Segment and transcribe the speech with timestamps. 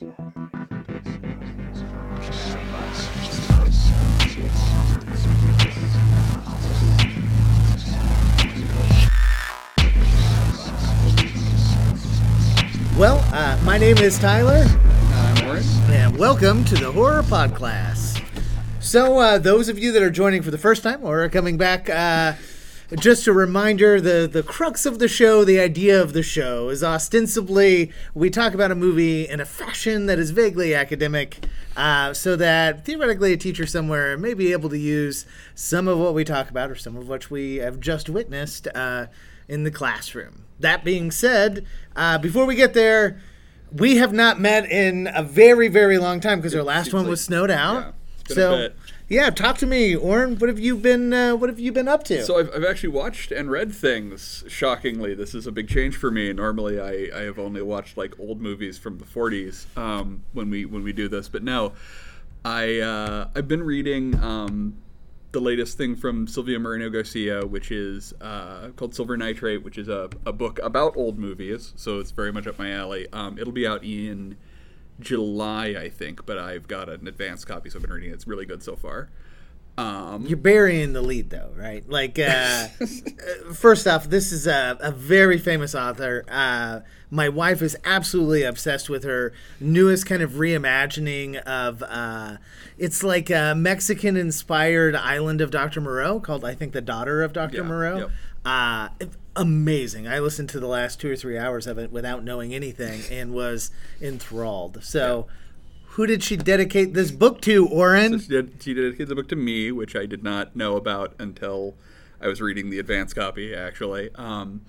[0.00, 0.14] Well,
[13.32, 14.64] uh, my name is Tyler,
[15.90, 18.20] and welcome to the Horror Pod Class.
[18.78, 21.56] So, uh, those of you that are joining for the first time or are coming
[21.56, 22.34] back, uh,
[22.96, 26.82] just a reminder the, the crux of the show, the idea of the show, is
[26.82, 31.44] ostensibly we talk about a movie in a fashion that is vaguely academic,
[31.76, 36.14] uh, so that theoretically a teacher somewhere may be able to use some of what
[36.14, 39.06] we talk about or some of what we have just witnessed uh,
[39.48, 40.44] in the classroom.
[40.58, 43.20] That being said, uh, before we get there,
[43.70, 47.22] we have not met in a very, very long time because our last one was
[47.22, 47.82] snowed out.
[47.82, 48.72] yeah, it's been a so.
[49.08, 50.38] Yeah, talk to me, Orrin.
[50.38, 51.14] What have you been?
[51.14, 52.22] Uh, what have you been up to?
[52.24, 54.44] So I've, I've actually watched and read things.
[54.48, 56.30] Shockingly, this is a big change for me.
[56.34, 60.66] Normally, I, I have only watched like old movies from the 40s um, when we
[60.66, 61.72] when we do this, but now
[62.44, 64.76] I uh, I've been reading um,
[65.32, 69.88] the latest thing from Silvia Moreno Garcia, which is uh, called Silver Nitrate, which is
[69.88, 71.72] a, a book about old movies.
[71.76, 73.06] So it's very much up my alley.
[73.14, 74.36] Um, it'll be out in
[75.00, 78.14] July, I think, but I've got an advanced copy, so I've been reading it.
[78.14, 79.08] It's really good so far.
[79.78, 81.88] Um, You're burying the lead, though, right?
[81.88, 86.24] Like, uh, uh, first off, this is a, a very famous author.
[86.26, 86.80] Uh,
[87.12, 91.84] my wife is absolutely obsessed with her newest kind of reimagining of.
[91.84, 92.38] Uh,
[92.76, 95.80] it's like a Mexican-inspired Island of Dr.
[95.80, 97.58] Moreau called, I think, The Daughter of Dr.
[97.58, 97.98] Yeah, Moreau.
[97.98, 98.10] yep.
[99.38, 100.08] Amazing.
[100.08, 103.32] I listened to the last two or three hours of it without knowing anything and
[103.32, 104.82] was enthralled.
[104.82, 105.28] So,
[105.90, 108.18] who did she dedicate this book to, Orrin?
[108.18, 108.60] She did.
[108.60, 111.76] She dedicated the book to me, which I did not know about until
[112.20, 113.54] I was reading the advance copy.
[113.54, 114.62] Actually, um,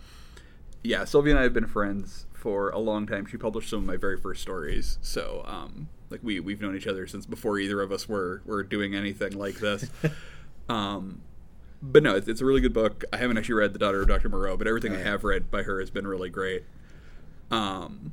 [0.84, 3.26] yeah, Silvia and I have been friends for a long time.
[3.26, 6.86] She published some of my very first stories, so um, like we we've known each
[6.86, 9.90] other since before either of us were were doing anything like this.
[10.70, 11.22] um,
[11.82, 13.04] but no, it's, it's a really good book.
[13.14, 14.30] I haven't actually read The Daughter of Dr.
[14.30, 16.64] Moreau, but everything I have read by her has been really great.
[17.52, 18.12] Um,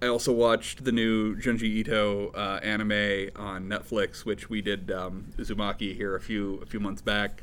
[0.00, 5.26] I also watched the new Junji Ito uh, anime on Netflix, which we did um,
[5.36, 7.40] Uzumaki here a few a few months back.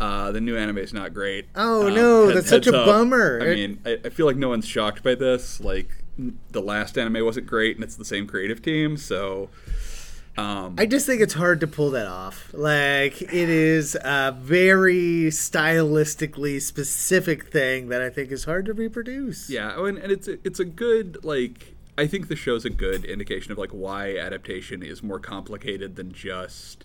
[0.00, 1.46] Uh, the new anime is not great.
[1.54, 2.84] Oh, Um, no, head- that's such a up.
[2.86, 3.38] bummer.
[3.40, 5.60] I mean, I, I feel like no one's shocked by this.
[5.60, 9.48] Like n- the last anime wasn't great, and it's the same creative team, so.
[10.36, 12.50] Um, I just think it's hard to pull that off.
[12.52, 19.48] Like it is a very stylistically specific thing that I think is hard to reproduce.
[19.48, 22.70] Yeah, oh, and, and it's a, it's a good like I think the show's a
[22.70, 26.84] good indication of like why adaptation is more complicated than just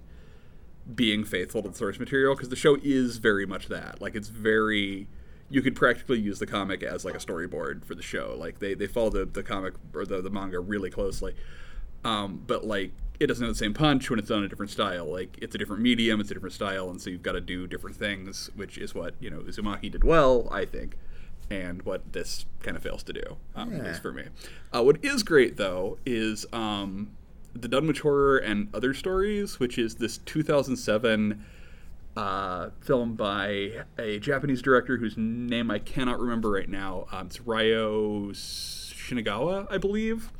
[0.93, 3.99] being faithful to the source material because the show is very much that.
[3.99, 5.07] Like it's very
[5.49, 8.35] you could practically use the comic as like a storyboard for the show.
[8.37, 11.35] Like they, they follow the, the comic or the, the manga really closely.
[12.03, 14.71] Um, but like it doesn't have the same punch when it's done in a different
[14.71, 15.05] style.
[15.11, 17.67] Like it's a different medium, it's a different style, and so you've got to do
[17.67, 20.97] different things, which is what you know Uzumaki did well, I think,
[21.49, 23.87] and what this kind of fails to do, um, at Yeah.
[23.89, 24.23] least for me.
[24.73, 27.11] Uh, what is great though is um,
[27.53, 31.43] the Dunwich Horror and Other Stories, which is this 2007
[32.17, 37.05] uh, film by a Japanese director whose name I cannot remember right now.
[37.11, 40.31] Um, it's Ryo Shinagawa, I believe.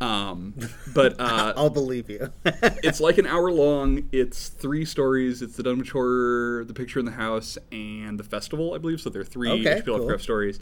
[0.00, 0.54] Um,
[0.94, 2.32] but uh, I'll believe you.
[2.44, 4.08] it's like an hour long.
[4.12, 5.42] It's three stories.
[5.42, 9.00] It's the Dunwich Horror, the Picture in the House, and the Festival, I believe.
[9.00, 9.82] So they're three Okay, H.P.
[9.86, 9.98] cool.
[9.98, 10.60] Lovecraft stories.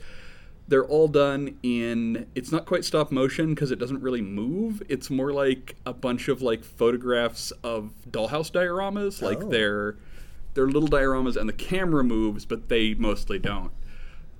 [0.69, 2.27] They're all done in.
[2.35, 4.83] It's not quite stop motion because it doesn't really move.
[4.89, 9.23] It's more like a bunch of like photographs of dollhouse dioramas.
[9.23, 9.49] Like Oh.
[9.49, 9.97] they're
[10.55, 13.71] they're little dioramas, and the camera moves, but they mostly don't.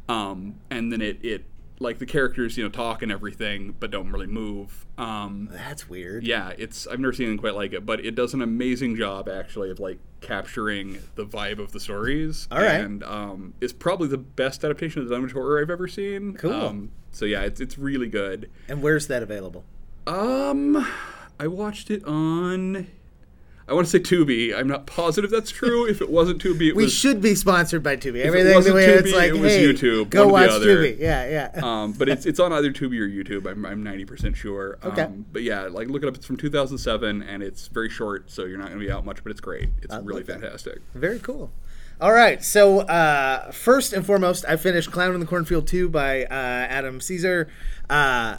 [0.09, 1.45] Um, and then it it
[1.79, 4.87] like the characters you know talk and everything, but don't really move.
[4.99, 6.25] Um, That's weird.
[6.27, 9.29] yeah, it's I've never seen anything quite like it, but it does an amazing job
[9.29, 12.49] actually of like capturing the vibe of the stories.
[12.51, 12.81] All right.
[12.81, 16.35] and um, it's probably the best adaptation of the Dunwich Horror I've ever seen.
[16.35, 16.53] Cool.
[16.53, 18.51] Um, so yeah, it's it's really good.
[18.69, 19.65] And where's that available?
[20.07, 20.87] Um,
[21.39, 22.87] I watched it on.
[23.69, 24.57] I want to say Tubi.
[24.57, 25.89] I'm not positive that's true.
[25.89, 26.95] If it wasn't Tubi, it We was.
[26.95, 28.23] should be sponsored by Tubi.
[28.23, 30.77] Everything the way it's Tubi, like, it was hey, YouTube, go watch the other.
[30.77, 30.99] Tubi.
[31.01, 31.61] Yeah, yeah.
[31.63, 33.51] um, but it's it's on either Tubi or YouTube.
[33.51, 34.79] I'm I'm 90% sure.
[34.85, 35.03] Okay.
[35.03, 36.15] Um, but yeah, like look it up.
[36.15, 39.23] It's from 2007 and it's very short, so you're not going to be out much,
[39.25, 39.69] but it's great.
[39.83, 40.41] It's I really love that.
[40.43, 40.83] fantastic.
[40.95, 41.51] Very cool.
[41.99, 42.45] All right.
[42.45, 47.01] So, uh, first and foremost, I finished Clown in the Cornfield 2 by uh, Adam
[47.01, 47.49] Cesare.
[47.89, 48.37] Uh,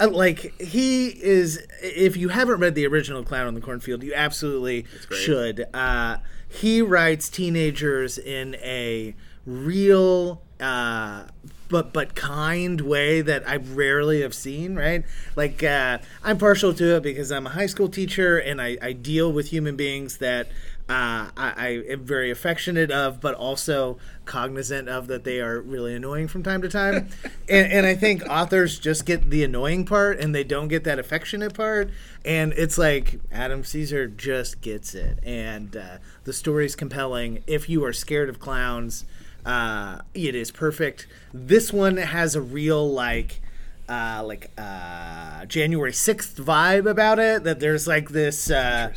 [0.00, 4.86] like, he is, if you haven't read the original Clown on the Cornfield, you absolutely
[5.10, 5.66] should.
[5.72, 9.14] Uh, he writes teenagers in a
[9.46, 11.24] real, uh,
[11.68, 14.76] but but kind way that I rarely have seen.
[14.76, 15.04] Right,
[15.34, 18.92] like uh, I'm partial to it because I'm a high school teacher and I, I
[18.92, 20.48] deal with human beings that
[20.88, 25.96] uh, I, I, am very affectionate of, but also cognizant of that they are really
[25.96, 27.08] annoying from time to time.
[27.48, 31.00] and, and, I think authors just get the annoying part and they don't get that
[31.00, 31.90] affectionate part.
[32.24, 35.18] And it's like Adam Cesare just gets it.
[35.24, 37.42] And uh, the story's compelling.
[37.48, 39.04] If you are scared of clowns,
[39.44, 41.08] uh, it is perfect.
[41.34, 43.40] This one has a real, like,
[43.88, 47.42] uh, like uh, January 6th vibe about it.
[47.42, 48.92] That there's like this uh,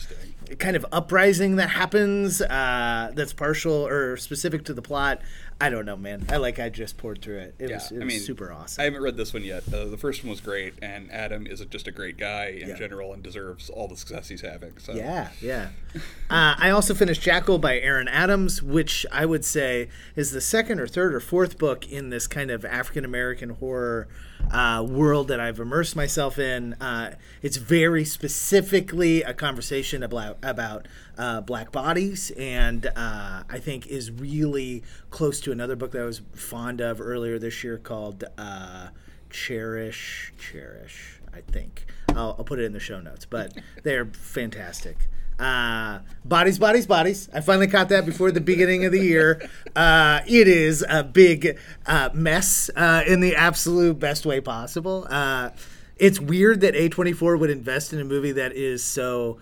[0.58, 5.22] kind of uprising that happens uh, that's partial or specific to the plot.
[5.62, 6.26] I don't know, man.
[6.30, 7.56] I like I just poured through it.
[7.60, 8.82] It yeah, was, it I was mean, super awesome.
[8.82, 9.64] I haven't read this one yet.
[9.74, 12.76] Uh, the first one was great, and Adam is just a great guy in Yeah.
[12.76, 14.78] general and deserves all the success he's having.
[14.78, 15.70] So Yeah, yeah.
[16.30, 20.80] uh, I also finished Jackal by Erin Adams, which I would say is the second
[20.80, 24.08] or third or fourth book in this kind of African American horror
[24.52, 26.74] uh, world that I've immersed myself in.
[26.76, 30.88] Uh, it's very specifically a conversation about about
[31.20, 36.06] uh, black bodies, and uh, I think is really close to another book that I
[36.06, 38.88] was fond of earlier this year called uh,
[39.30, 40.34] Cherish.
[40.40, 41.86] Cherish, I think.
[42.10, 45.10] I'll, I'll put it in the show notes, but they're fantastic.
[45.38, 47.30] Uh, bodies, bodies, bodies.
[47.34, 49.48] I finally caught that before the beginning of the year.
[49.76, 55.06] Uh, it is a big uh, mess uh, in the absolute best way possible.
[55.10, 55.52] Uh,
[55.98, 59.38] it's weird that A24 would invest in a movie that is so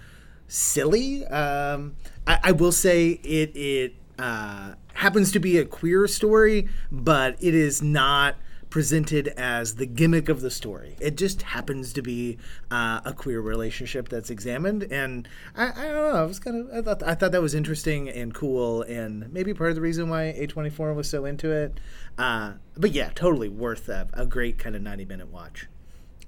[0.48, 1.26] silly.
[1.26, 1.96] Um,
[2.26, 7.54] I, I will say it it uh, happens to be a queer story, but it
[7.54, 8.36] is not
[8.70, 10.96] presented as the gimmick of the story.
[11.00, 12.38] It just happens to be
[12.70, 16.20] uh, a queer relationship that's examined, and I, I don't know.
[16.20, 19.54] I was kind of I thought I thought that was interesting and cool, and maybe
[19.54, 21.80] part of the reason why A24 was so into it.
[22.18, 25.68] Uh, but yeah, totally worth a, a great kind of 90 minute watch.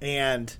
[0.00, 0.56] And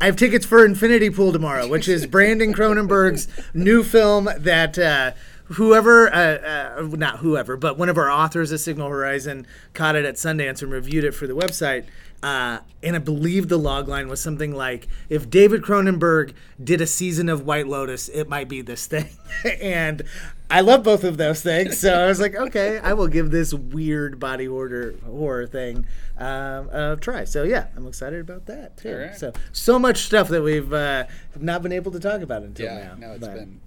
[0.00, 5.10] I have tickets for Infinity Pool tomorrow, which is Brandon Cronenberg's new film that uh,
[5.48, 10.04] whoever, uh, uh, not whoever, but one of our authors at Signal Horizon caught it
[10.04, 11.84] at Sundance and reviewed it for the website.
[12.22, 17.28] Uh, and I believe the logline was something like, "If David Cronenberg did a season
[17.28, 19.10] of White Lotus, it might be this thing."
[19.62, 20.02] and
[20.50, 23.54] I love both of those things, so I was like, "Okay, I will give this
[23.54, 25.86] weird body horror horror thing
[26.18, 28.96] um, a try." So yeah, I'm excited about that too.
[28.96, 29.16] Right.
[29.16, 31.04] So so much stuff that we've uh,
[31.38, 32.94] not been able to talk about until yeah, now.
[32.98, 33.60] no, it's but- been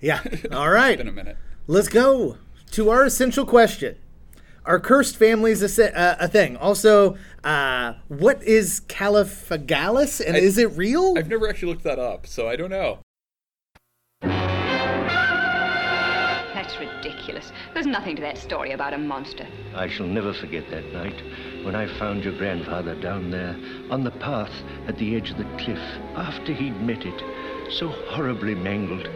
[0.00, 0.22] yeah.
[0.52, 0.96] All right.
[0.98, 1.36] been a minute.
[1.66, 2.38] Let's go
[2.72, 3.96] to our essential question.
[4.64, 6.56] Are cursed families a, uh, a thing?
[6.56, 11.14] Also, uh, what is Califagalis and I- is it real?
[11.16, 12.98] I've never actually looked that up, so I don't know.
[16.52, 17.52] That's ridiculous.
[17.72, 19.46] There's nothing to that story about a monster.
[19.74, 21.20] I shall never forget that night
[21.64, 23.56] when I found your grandfather down there
[23.90, 24.52] on the path
[24.86, 25.78] at the edge of the cliff
[26.16, 29.08] after he'd met it, so horribly mangled.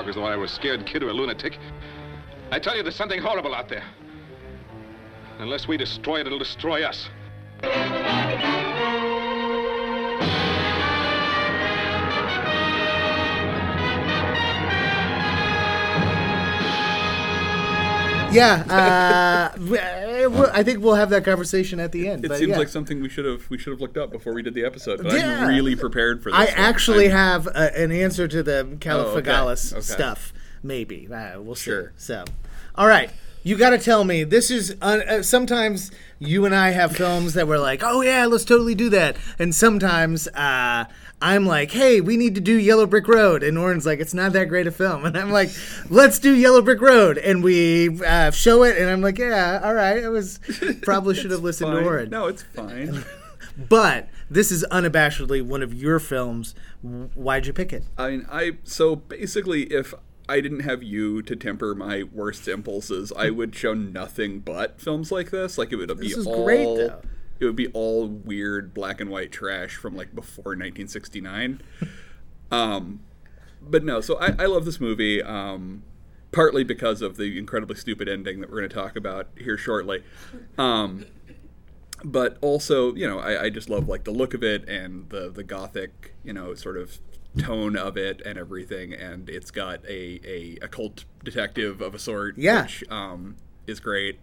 [0.00, 1.58] Talk as though I was a scared kid or a lunatic.
[2.50, 3.84] I tell you, there's something horrible out there.
[5.38, 7.08] Unless we destroy it, it'll destroy us.
[18.34, 19.52] yeah.
[19.56, 22.24] Uh, I think we'll have that conversation at the end.
[22.24, 22.58] It seems yeah.
[22.58, 25.02] like something we should have we should have looked up before we did the episode.
[25.02, 25.42] But Yeah.
[25.42, 26.38] I'm really prepared for this.
[26.38, 26.54] I one.
[26.56, 29.80] actually I'm- have a, an answer to the Califagalis Oh, okay.
[29.82, 30.32] stuff.
[30.62, 31.84] Maybe uh, we'll see.
[31.96, 32.24] So,
[32.74, 33.10] all right,
[33.42, 34.24] you got to tell me.
[34.24, 38.44] This is uh, sometimes you and I have films that we're like, oh yeah, let's
[38.44, 40.84] totally do that, and sometimes uh,
[41.22, 44.32] I'm like, hey, we need to do Yellow Brick Road, and Orrin's like, it's not
[44.32, 45.50] that great a film, and I'm like,
[45.88, 49.74] let's do Yellow Brick Road, and we uh, show it, and I'm like, yeah, all
[49.74, 50.40] right, I was
[50.82, 51.86] probably should have listened to Fine.
[51.86, 52.10] Orrin.
[52.10, 53.04] No, it's fine.
[53.68, 56.54] But this is unabashedly one of your films.
[56.82, 57.84] Why'd you pick it?
[57.98, 59.92] I mean, I so basically, if
[60.30, 65.10] I didn't have you to temper my worst impulses, I would show nothing but films
[65.10, 65.58] like this.
[65.58, 66.90] Like it would be all great,
[67.40, 71.60] it would be all weird black and white trash from like before 1969.
[72.52, 73.00] um,
[73.60, 75.22] but no, so I, I love this movie.
[75.22, 75.82] Um,
[76.32, 80.04] partly because of the incredibly stupid ending that we're going to talk about here shortly.
[80.58, 81.06] Um,
[82.04, 85.28] but also, you know, I, I just love like the look of it and the
[85.28, 86.98] the gothic, you know, sort of
[87.38, 91.98] tone of it and everything, and it's got a a, a cult detective of a
[91.98, 92.62] sort, Yeah.
[92.62, 94.18] which um, is great.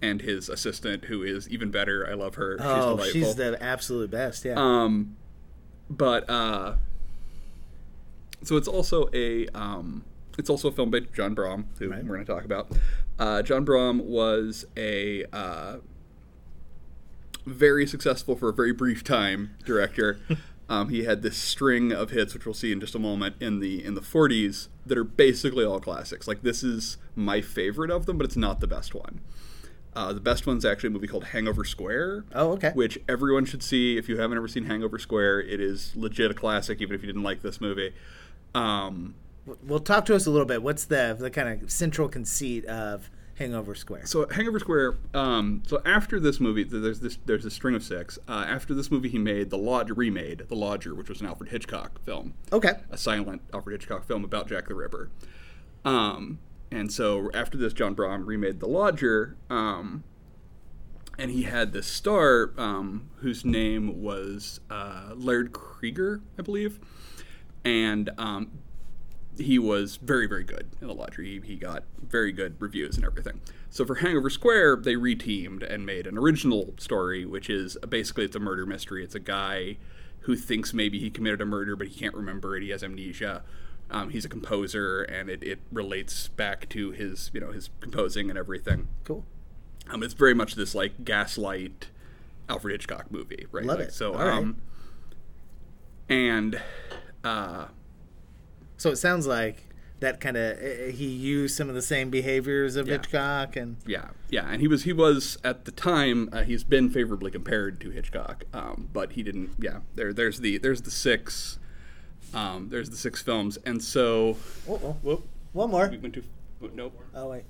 [0.00, 2.04] And his assistant, who is even better.
[2.10, 2.56] I love her.
[2.58, 3.12] Oh, she's delightful.
[3.12, 4.44] she's the absolute best.
[4.44, 4.54] Yeah.
[4.56, 5.16] Um,
[5.88, 6.74] but uh,
[8.42, 10.04] so it's also a um,
[10.38, 12.02] it's also a film by John Brahm, who Right.
[12.04, 12.72] we're going to talk about.
[13.18, 15.76] Uh, John Brahm was a uh,
[17.46, 20.18] very successful for a very brief time director.
[20.72, 23.60] um, he had this string of hits, which we'll see in just a moment, in
[23.60, 26.26] the in the 40s that are basically all classics.
[26.26, 29.20] Like this is my favorite of them, but it's not the best one.
[29.94, 32.24] Uh, the best one's actually a movie called Hangover Square.
[32.34, 32.70] Oh, okay.
[32.72, 33.98] Which everyone should see.
[33.98, 37.06] If you haven't ever seen Hangover Square, it is legit a classic, even if you
[37.06, 37.92] didn't like this movie.
[38.54, 39.14] Um,
[39.44, 40.62] well, talk to us a little bit.
[40.62, 44.06] What's the the kind of central conceit of Hangover Square?
[44.06, 44.98] so Hangover Square.
[45.14, 48.18] Um, so after this movie, there's this there's a string of six.
[48.28, 51.50] Uh, after this movie, he made the Lodge remade the Lodger, which was an Alfred
[51.50, 52.34] Hitchcock film.
[52.52, 52.72] Okay.
[52.90, 55.10] a silent Alfred Hitchcock film about Jack the Ripper.
[55.84, 56.38] Um,
[56.70, 60.04] and so after this, John Brahm remade The Lodger, um,
[61.18, 66.80] and he had this star um, whose name was uh, Laird Cregar, I believe,
[67.64, 68.50] and um,
[69.42, 71.22] he was very, very good in The Lodger.
[71.22, 73.40] He, he got very good reviews and everything.
[73.70, 78.36] So for Hangover Square, they reteamed and made an original story, which is basically it's
[78.36, 79.02] a murder mystery.
[79.04, 79.76] It's a guy
[80.20, 82.62] who thinks maybe he committed a murder, but he can't remember it.
[82.62, 83.42] He has amnesia.
[83.90, 88.30] Um, he's a composer, and it, it relates back to his you know his composing
[88.30, 88.88] and everything.
[89.04, 89.24] Cool.
[89.90, 91.88] Um, it's very much this like gaslight
[92.48, 93.64] Alfred Hitchcock movie, right?
[93.66, 93.92] Love Like, it.
[93.92, 94.32] So, All right.
[94.38, 94.56] um,
[96.08, 96.60] and
[97.24, 97.66] uh,
[98.82, 99.68] So it sounds like
[100.00, 102.94] that kind of he used some of the same behaviors of Yeah.
[102.94, 106.90] Hitchcock and yeah, yeah, and he was he was at the time uh, he's been
[106.90, 109.50] favorably compared to Hitchcock, um, but he didn't.
[109.60, 111.60] Yeah, there there's the there's the six,
[112.34, 114.36] um, there's the six films, and so
[114.68, 115.88] oh, oh, whoop, one more.
[115.88, 116.24] we went to
[116.74, 117.00] nope.
[117.14, 117.44] Oh wait.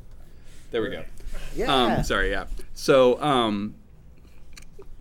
[0.70, 1.04] There we go.
[1.56, 1.74] Yeah.
[1.74, 2.44] Um, sorry, yeah.
[2.74, 3.74] So, um,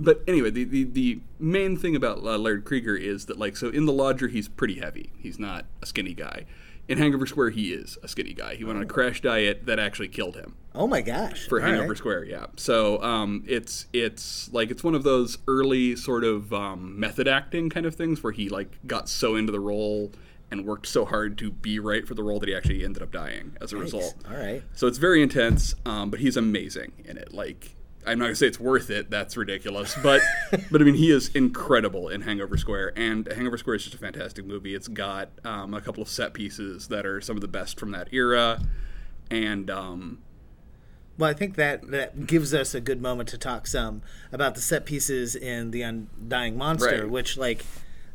[0.04, 3.70] but anyway, the, the, the main thing about uh, Laird Cregar is that, like, so
[3.70, 5.12] in The Lodger, he's pretty heavy.
[5.18, 6.46] He's not a skinny guy.
[6.88, 8.56] In Hangover Square, he is a skinny guy.
[8.56, 11.48] He went on a crash diet that actually killed him Oh my gosh.
[11.48, 11.98] for All Hangover right.
[11.98, 12.26] Square.
[12.26, 12.48] Yeah.
[12.58, 17.70] So um, it's it's like it's one of those early sort of um, method acting
[17.70, 20.12] kind of things where he like got so into the role
[20.50, 23.12] and worked so hard to be right for the role that he actually ended up
[23.12, 23.84] dying as a Nice.
[23.84, 24.16] result.
[24.30, 24.62] All right.
[24.74, 27.32] So it's very intense, um, but he's amazing in it.
[27.34, 29.10] Like I'm not gonna say it's worth it.
[29.10, 29.96] That's ridiculous.
[30.02, 30.22] But
[30.72, 34.00] but I mean he is incredible in Hangover Square, and Hangover Square is just a
[34.00, 34.74] fantastic movie.
[34.76, 37.92] It's got um, a couple of set pieces that are some of the best from
[37.92, 38.62] that era,
[39.30, 40.20] and um,
[41.18, 44.62] Well, I think that that gives us a good moment to talk some about the
[44.62, 47.10] set pieces in the Undying Monster, Right.
[47.10, 47.64] which like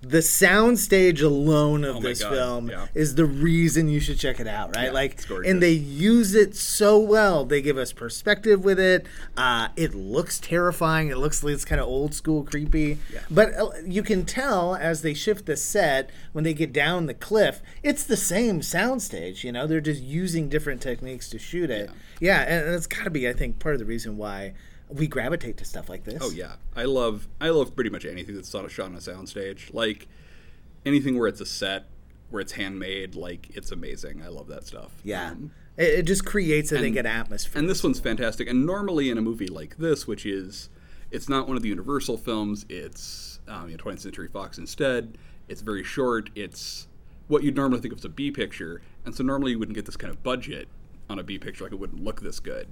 [0.02, 2.86] the sound stage alone of Oh this God, film yeah.
[2.94, 4.86] is the reason you should check it out, right?
[4.86, 7.44] Yeah, like, and they use it so well.
[7.44, 9.06] They give us perspective with it.
[9.36, 11.08] Uh, it looks terrifying.
[11.08, 12.98] It looks like it's kind of old school, creepy.
[13.12, 13.20] Yeah.
[13.30, 17.14] But uh, you can tell as they shift the set when they get down the
[17.14, 19.42] cliff, it's the same soundstage.
[19.44, 21.90] You know, they're just using different techniques to shoot it.
[22.20, 24.54] Yeah, and it's got to be, I think, part of the reason why
[24.88, 26.18] we gravitate to stuff like this.
[26.22, 29.72] Oh yeah, I love I love pretty much anything that's shot on a soundstage.
[29.74, 30.08] Like
[30.84, 31.86] anything where it's a set,
[32.30, 33.14] where it's handmade.
[33.14, 34.22] Like it's amazing.
[34.22, 34.92] I love that stuff.
[35.02, 35.30] yeah.
[35.30, 37.58] Um, it, it just creates, I think, an atmosphere.
[37.60, 38.48] and this one's fantastic.
[38.48, 40.70] And normally in a movie like this, which is
[41.10, 45.18] it's not one of the Universal films, it's um, you know, 20th Century Fox instead.
[45.48, 46.30] It's very short.
[46.34, 46.86] It's
[47.28, 49.84] what you'd normally think of as a B picture, and so normally you wouldn't get
[49.86, 50.68] this kind of budget
[51.10, 51.64] on a B picture.
[51.64, 52.68] Like it wouldn't look this good.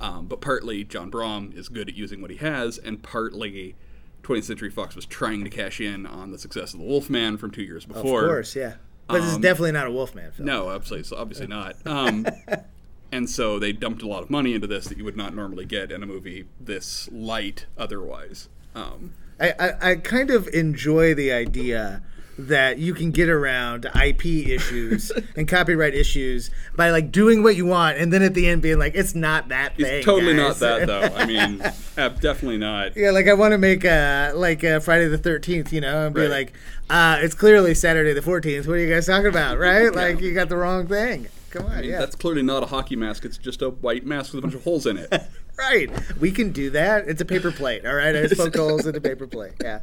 [0.00, 3.74] Um, but partly John Brahm is good at using what he has, and partly
[4.22, 7.50] 20th Century Fox was trying to cash in on the success of The Wolfman from
[7.50, 8.22] two years before.
[8.22, 8.74] of course, yeah.
[9.06, 10.46] But this is Um, definitely not a Wolfman film.
[10.46, 11.76] No, obviously, so obviously not.
[11.86, 12.26] Um,
[13.12, 15.66] and so they dumped a lot of money into this that you would not normally
[15.66, 18.48] get in a movie this light otherwise.
[18.74, 22.02] Um, I, I, I kind of enjoy the idea
[22.36, 27.64] that you can get around IP issues and copyright issues by like doing what you
[27.64, 29.86] want and then at the end being like it's not that thing.
[29.86, 31.02] it's totally not that though.
[31.14, 31.58] I mean,
[31.96, 32.96] definitely not.
[32.96, 36.14] Yeah, like I want to make uh like uh, Friday the Thirteenth, you know, and
[36.14, 36.30] be Right.
[36.30, 36.52] like,
[36.90, 38.66] uh, it's clearly Saturday the Fourteenth.
[38.66, 39.94] What are you guys talking about, right?
[39.94, 41.28] Like you got the wrong thing.
[41.50, 43.24] Come on, I mean, yeah, That's clearly not a hockey mask.
[43.24, 45.12] It's just a white mask with a bunch of holes in it.
[45.56, 45.88] right.
[46.18, 47.06] We can do that.
[47.06, 47.86] It's a paper plate.
[47.86, 49.52] All right, I just poked holes in a paper plate.
[49.62, 49.78] Yeah.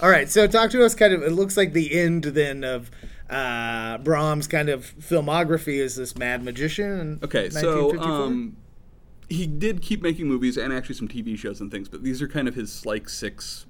[0.00, 0.94] All right, so talk to us.
[0.94, 2.90] Kind of, it looks like the end then of
[3.30, 7.20] uh, Brahm's kind of filmography is this mad magician.
[7.22, 8.12] Okay, so 1954?
[8.12, 8.56] um,
[9.28, 12.28] he did keep making movies and actually some TV shows and things, but these are
[12.28, 13.66] kind of his like six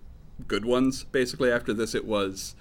[0.49, 1.05] good ones.
[1.05, 2.55] Basically, after this, it was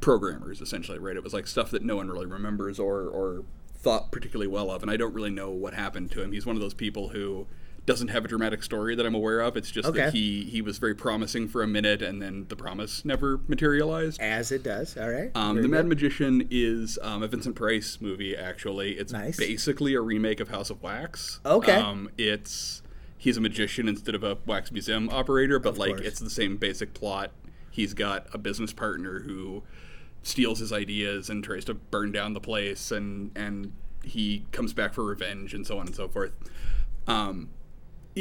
[0.00, 1.16] programmers essentially, right?
[1.16, 3.44] It was like stuff that no one really remembers or or
[3.74, 6.32] thought particularly well of, and I don't really know what happened to him.
[6.32, 7.46] He's one of those people who
[7.88, 9.56] doesn't have a dramatic story that I'm aware of.
[9.56, 10.00] It's just Okay.
[10.04, 14.20] that he he was very promising for a minute, and then the promise never materialized.
[14.20, 14.96] As it does.
[14.98, 15.30] All right.
[15.34, 15.86] Um, the Mad.
[15.86, 18.36] Magician is um, a Vincent Price movie.
[18.36, 19.38] Actually, it's Nice.
[19.38, 21.40] basically a remake of House of Wax.
[21.46, 21.72] Okay.
[21.72, 22.82] Um, it's
[23.16, 26.00] he's a magician instead of a wax museum operator, but like course.
[26.06, 27.30] it's the same basic plot.
[27.70, 29.62] He's got a business partner who
[30.22, 33.72] steals his ideas and tries to burn down the place, and and
[34.04, 36.32] he comes back for revenge, and so on and so forth.
[37.06, 37.48] Um,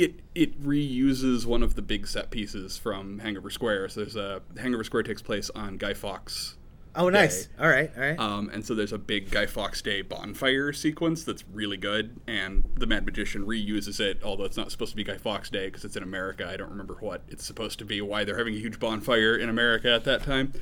[0.03, 3.89] it it reuses one of the big set pieces from Hangover Square.
[3.89, 6.55] So there's a Hangover Square takes place on Guy Fawkes
[6.99, 7.45] Oh, nice.
[7.45, 7.51] Day.
[7.59, 7.91] All right.
[7.95, 8.17] All right.
[8.19, 12.63] um, and so there's a big Guy Fawkes Day bonfire sequence that's really good, and
[12.75, 15.85] the Mad Magician reuses it, although it's not supposed to be Guy Fawkes Day because
[15.85, 16.47] it's in America.
[16.51, 19.47] I don't remember what it's supposed to be, why they're having a huge bonfire in
[19.47, 20.53] America at that time.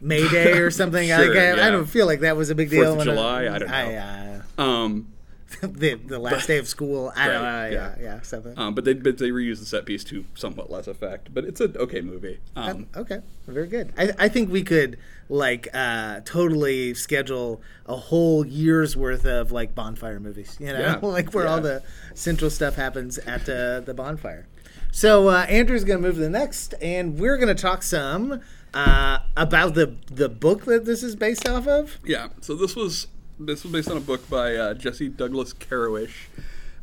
[0.00, 1.08] May Day or something.
[1.08, 1.70] Sure, I, I yeah.
[1.70, 2.98] don't feel like that was a big Fourth deal.
[2.98, 3.54] of July?
[3.54, 4.42] I don't know.
[4.58, 5.08] uh, Um,
[5.62, 7.12] the, the last day of school.
[7.16, 7.68] I don't know.
[7.68, 7.70] Yeah.
[7.70, 7.94] yeah.
[8.02, 8.20] Yeah.
[8.22, 8.58] Something.
[8.58, 11.60] um, but they but they reuse the set piece to somewhat less effect, but it's
[11.60, 12.40] an okay movie.
[12.56, 13.92] Um, Okay, very good.
[13.96, 19.74] I, I think we could like uh, totally schedule a whole year's worth of like
[19.74, 20.56] bonfire movies.
[20.60, 21.82] You know, Yeah, like where all the
[22.14, 24.46] central stuff happens at uh, the bonfire.
[24.90, 28.42] So uh, Andrew's going to move to the next, and we're going to talk some
[28.74, 31.98] uh, about the the book that this is based off of.
[32.04, 33.06] Yeah, so this was
[33.46, 36.28] this was based on a book by uh, Jessie Douglas Kerruish.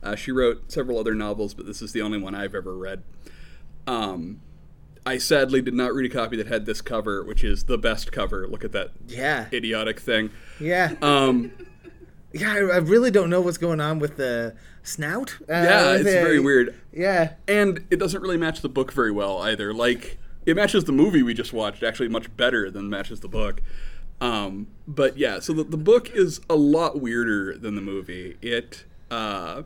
[0.02, 3.04] Uh, she wrote several other novels, but this is the only one I've ever read.
[3.88, 4.42] Um,
[5.06, 8.12] I sadly did not read a copy that had this cover, which is the best
[8.12, 8.48] cover.
[8.48, 10.30] Look at that Yeah, idiotic thing.
[10.60, 11.52] yeah, Um,
[12.34, 12.52] yeah.
[12.52, 15.38] I, I really don't know what's going on with the snout.
[15.42, 19.12] Uh, yeah, it's the- very weird, Yeah, and it doesn't really match the book very
[19.12, 19.74] well either.
[19.74, 23.62] Like it matches the movie we just watched actually much better than matches the book.
[24.22, 28.38] Um, but yeah, so the, the book is a lot weirder than the movie.
[28.42, 29.64] It uh,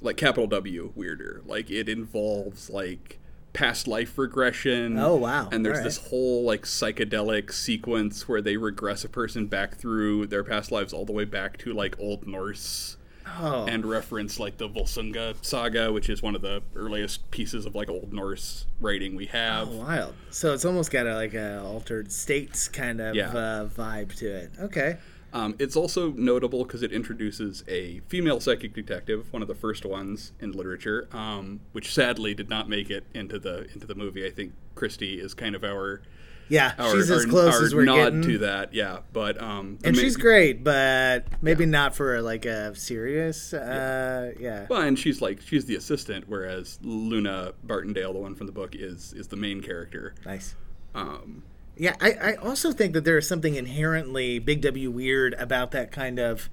[0.00, 1.42] like capital W weirder.
[1.44, 3.18] Like it involves like
[3.52, 4.98] past life regression.
[4.98, 5.48] Oh, wow.
[5.50, 10.26] And there's All this whole like psychedelic sequence where they regress a person back through
[10.26, 12.95] their past lives all the way back to like Old Norse
[13.38, 13.66] Oh.
[13.66, 17.88] and reference like the Volsunga saga, which is one of the earliest pieces of like
[17.90, 19.68] Old Norse writing we have.
[19.68, 20.14] Oh, wild.
[20.30, 23.30] So it's almost got a like a altered states kind of Yeah.
[23.30, 24.52] uh, vibe to it.
[24.60, 24.98] Okay.
[25.32, 29.84] Um, it's also notable because it introduces a female psychic detective, one of the first
[29.84, 34.24] ones in literature, um, which sadly did not make it into the into the movie.
[34.24, 36.00] I think Christie is kind of our
[36.48, 38.22] Yeah, our, she's as our- close our as we're nod getting.
[38.22, 38.72] to that.
[38.72, 43.52] Yeah, but um, and ma- she's great, but maybe not for like a serious.
[43.52, 44.66] Uh, yeah.
[44.70, 48.74] Well, and she's like she's the assistant, whereas Luna Bartendale, the one from the book,
[48.76, 50.14] is is the main character.
[50.24, 50.54] Nice.
[50.94, 51.42] Um,
[51.76, 55.90] Yeah, I, I also think that there is something inherently Big W weird about that
[55.92, 56.48] kind of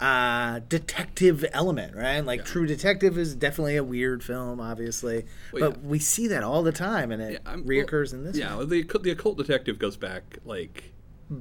[0.00, 2.20] uh, detective element, right?
[2.20, 5.88] Like True Detective is definitely a weird film, obviously, Well, but yeah.
[5.88, 8.36] we see that all the time, and it I'm- reoccurs well, in this.
[8.36, 8.68] Yeah, one.
[8.68, 10.92] the the occult detective goes back like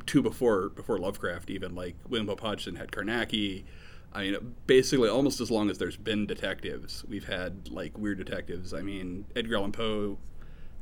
[0.08, 1.74] to before before Lovecraft even.
[1.74, 3.63] Like William Hope Hodgson had Carnacki.
[4.12, 8.74] I mean, basically almost as long as there's been detectives, we've had like weird detectives.
[8.74, 10.17] I mean, Edgar Allan Poe.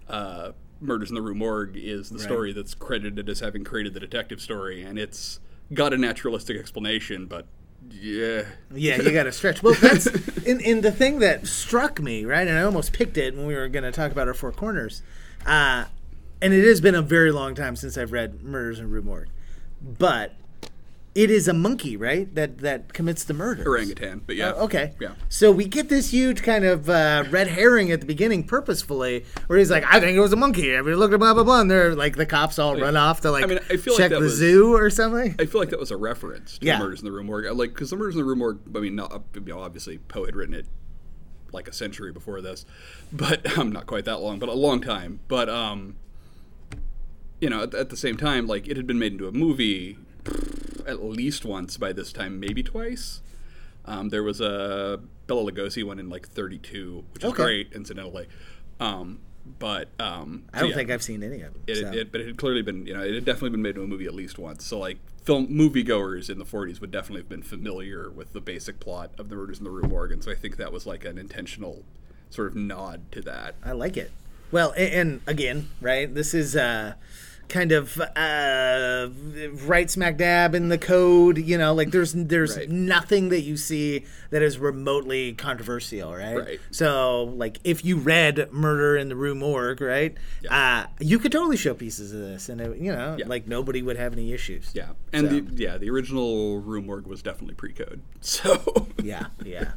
[0.07, 3.99] Uh, Murders in the Rue Morgue is the story that's credited as having created the
[3.99, 5.39] detective story, and it's
[5.73, 7.47] got a naturalistic explanation, but
[7.91, 9.63] yeah, Yeah, you got to stretch.
[9.63, 10.05] Well, that's
[10.45, 12.47] in, in the thing that struck me, right?
[12.47, 15.01] And I almost picked it when we were going to talk about our four corners.
[15.45, 15.85] Uh,
[16.41, 19.29] and it has been a very long time since I've read Murders in Rue Morgue,
[19.81, 20.33] but
[21.17, 22.33] it is a monkey, right?
[22.35, 23.63] That that commits the murder.
[23.67, 24.21] orangutan.
[24.25, 24.93] But yeah, Oh, okay.
[25.01, 25.13] yeah.
[25.29, 29.57] So we get this huge kind of uh, red herring at the beginning, purposefully, where
[29.57, 31.71] he's like, "I think it was a monkey." Mean, look at blah blah blah, and
[31.71, 34.09] they're like the cops all run off to like I mean, I feel like check
[34.11, 35.35] that the was- zoo or something.
[35.39, 36.77] I feel like that was a reference to Yeah.
[36.77, 37.51] Murders in the Rue Morgue.
[37.57, 40.25] Like, because the Murders in the Rue Morgue, I mean, not, you know, obviously Poe
[40.25, 40.67] had written it
[41.51, 42.63] like a century before this,
[43.11, 45.19] but um, not quite that long, but a long time.
[45.27, 45.95] But um,
[47.41, 49.97] you know, at, at the same time, like it had been made into a movie
[50.85, 53.21] at least once by this time, maybe twice.
[53.85, 57.43] Um, there was a Bela Lugosi one in like '32, which is Okay.
[57.43, 58.27] great, incidentally.
[58.79, 59.19] Um,
[59.59, 60.75] but um, I don't yeah.
[60.75, 61.63] think I've seen any of them.
[61.67, 61.91] It, so.
[61.91, 63.87] it, but it had clearly been, you know, it had definitely been made into a
[63.87, 64.65] movie at least once.
[64.65, 68.79] So, like, film moviegoers in the 40s would definitely have been familiar with the basic
[68.79, 70.21] plot of The Murders in the Rue Morgue.
[70.21, 71.83] So I think that was like an intentional
[72.29, 73.55] sort of nod to that.
[73.63, 74.11] I like it.
[74.51, 76.13] Well, and, and again, right?
[76.13, 76.93] This is uh,
[77.49, 79.07] kind of uh,
[79.65, 81.37] right smack dab in the code.
[81.37, 82.69] You know, like there's there's Right.
[82.69, 86.37] nothing that you see that is remotely controversial, right?
[86.37, 86.59] Right.
[86.71, 90.15] So, like, if you read Murder in the Rue Morgue, right,
[90.49, 93.27] uh, you could totally show pieces of this, and it, you know, Yeah.
[93.27, 94.71] like nobody would have any issues.
[94.73, 98.01] Yeah, and So- the yeah the original Rue Morgue was definitely pre-code.
[98.21, 99.71] So Yeah, yeah.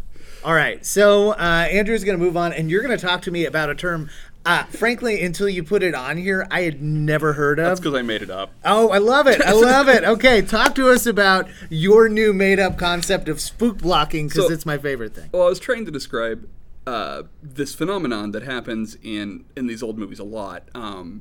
[0.45, 3.31] All right, so uh, Andrew's going to move on, and you're going to talk to
[3.31, 4.09] me about a term.
[4.47, 7.67] Uh, frankly, until you put it on here, I had never heard of.
[7.67, 8.51] that's because I made it up.
[8.65, 9.41] Oh, I love it.
[9.43, 10.03] I love it.
[10.03, 14.53] Okay, talk to us about your new made up concept of spook blocking because So-
[14.53, 15.29] it's my favorite thing.
[15.33, 16.49] Well, I was trying to describe
[16.87, 21.21] uh, this phenomenon that happens in in these old movies a lot, um,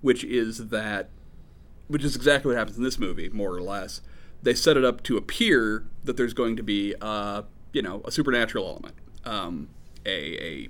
[0.00, 1.08] which is that,
[1.88, 4.00] which is exactly what happens in this movie, more or less.
[4.40, 8.12] They set it up to appear that there's going to be, uh, you know, a
[8.12, 8.94] supernatural element,
[9.24, 9.68] um,
[10.06, 10.68] a, a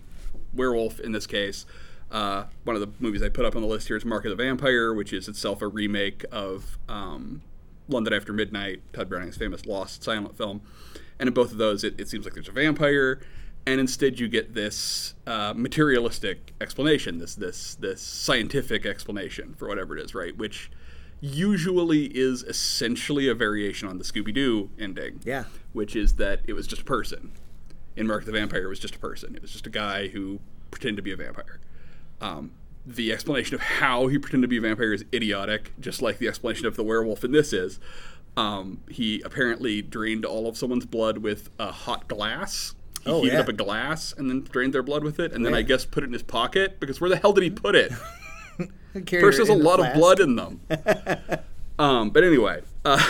[0.55, 1.65] werewolf in this case.
[2.11, 4.37] Uh, one of the movies I put up on the list here is Mark of
[4.37, 7.41] the Vampire, which is itself a remake of um,
[7.89, 10.61] London After Midnight, Tod Browning's famous lost silent film.
[11.19, 13.21] And in both of those, it, it seems like there's a vampire,
[13.65, 19.97] and instead you get this uh, materialistic explanation, this this this scientific explanation for whatever
[19.97, 20.37] it is, right?
[20.37, 20.69] Which
[21.21, 25.45] usually is essentially a variation on the Scooby Doo ending, Yeah.
[25.73, 27.31] which is that it was just a person.
[27.97, 29.35] In Mark the Vampire, it was just a person.
[29.37, 31.61] It was just a guy who pretended to be a vampire.
[32.21, 32.53] Um,
[32.87, 36.27] the explanation of how he pretended to be a vampire is idiotic, just like the
[36.29, 37.79] explanation of the werewolf in this is.
[38.37, 42.75] Um, he apparently drained all of someone's blood with a hot glass.
[43.05, 43.41] He Oh, heated yeah.
[43.41, 45.59] up a glass and then drained their blood with it, and then Yeah.
[45.59, 47.93] I guess put it in his pocket because where the hell did he put it?
[48.95, 50.61] First, there's a lot of blood in them.
[51.79, 53.03] um, but anyway, uh,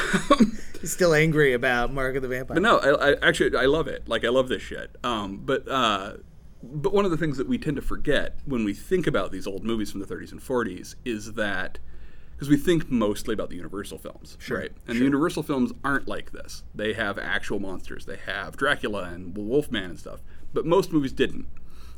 [0.80, 2.56] He's still angry about Mark of the Vampire.
[2.56, 4.08] But no, I, I actually I love it.
[4.08, 4.96] Like I love this shit.
[5.04, 6.14] Um, but uh,
[6.62, 9.46] but one of the things that we tend to forget when we think about these
[9.46, 11.78] old movies from the 30s and 40s is that
[12.34, 14.72] because we think mostly about the Universal films, right?
[14.88, 16.64] And the Universal films aren't like this.
[16.74, 18.04] They have actual monsters.
[18.06, 20.20] They have Dracula and Wolfman and stuff.
[20.52, 21.46] But most movies didn't.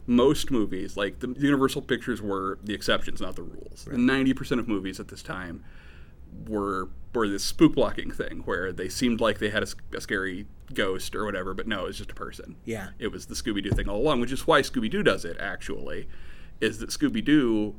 [0.06, 3.86] Most movies, like the Universal pictures, were the exceptions, not the rules.
[3.90, 5.64] And 90% of movies at this time
[6.48, 11.14] were were this spook blocking thing where they seemed like they had a scary ghost
[11.14, 12.56] or whatever, but no, it was just a person.
[12.64, 12.88] Yeah.
[12.98, 15.36] It was the Scooby Doo thing all along, which is why Scooby Doo does it,
[15.38, 16.08] actually,
[16.60, 17.76] is that Scooby Doo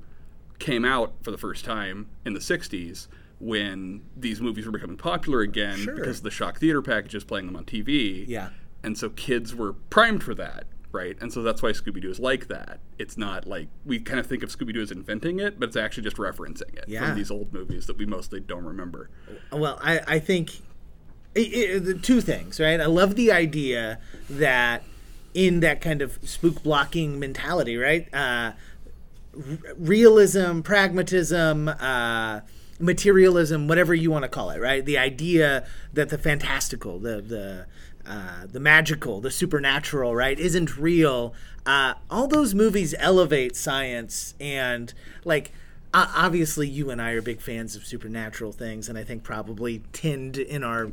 [0.57, 3.07] came out for the first time in the 60s
[3.41, 5.95] when these movies were becoming popular again Sure.
[5.95, 8.23] because the shock theater packages playing them on TV.
[8.25, 8.51] Yeah.
[8.83, 11.15] And so kids were primed for that, right?
[11.21, 12.79] And so that's why Scooby Doo is like that.
[12.97, 15.75] It's not like we kind of think of Scooby Doo as inventing it, but it's
[15.75, 17.05] actually just referencing it Yeah.
[17.07, 19.09] from these old movies that we mostly don't remember.
[19.51, 20.51] Well, I, I think
[21.37, 21.41] i
[21.75, 22.79] i the two things, right?
[22.79, 24.83] I love the idea that
[25.33, 28.07] in that kind of spook blocking mentality, right?
[28.13, 28.53] Uh,
[29.35, 32.39] r- realism, pragmatism, uh,
[32.79, 34.85] materialism, whatever you want to call it, right?
[34.85, 37.65] The idea that the fantastical, the the
[38.07, 41.33] uh, the magical, the supernatural, right, isn't real.
[41.65, 45.51] Uh, all those movies elevate science and like.
[45.97, 50.37] Obviously, you and I are big fans of supernatural things, and I think probably tend
[50.37, 50.91] in our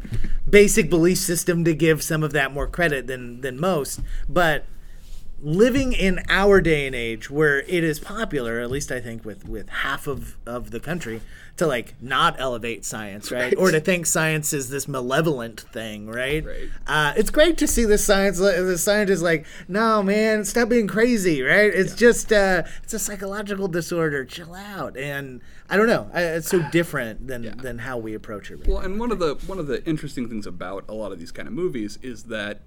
[0.48, 3.98] basic belief system to give some of that more credit than than most.
[4.28, 4.64] But
[5.42, 9.48] living in our day and age where it is popular at least i think with
[9.48, 11.20] with half of of the country
[11.56, 13.54] to like not elevate science right, Right.
[13.58, 16.68] or to think science is this malevolent thing right, Right.
[16.86, 21.42] Uh, it's great to see the science the scientist like no man stop being crazy
[21.42, 21.72] right?
[21.74, 24.24] It's just uh it's a psychological disorder.
[24.24, 24.96] Chill out.
[24.96, 26.08] And i don't know.
[26.14, 29.18] I, it's so different than than how we approach it right Well, and one of
[29.18, 32.24] the one of the interesting things about a lot of these kind of movies is
[32.24, 32.60] that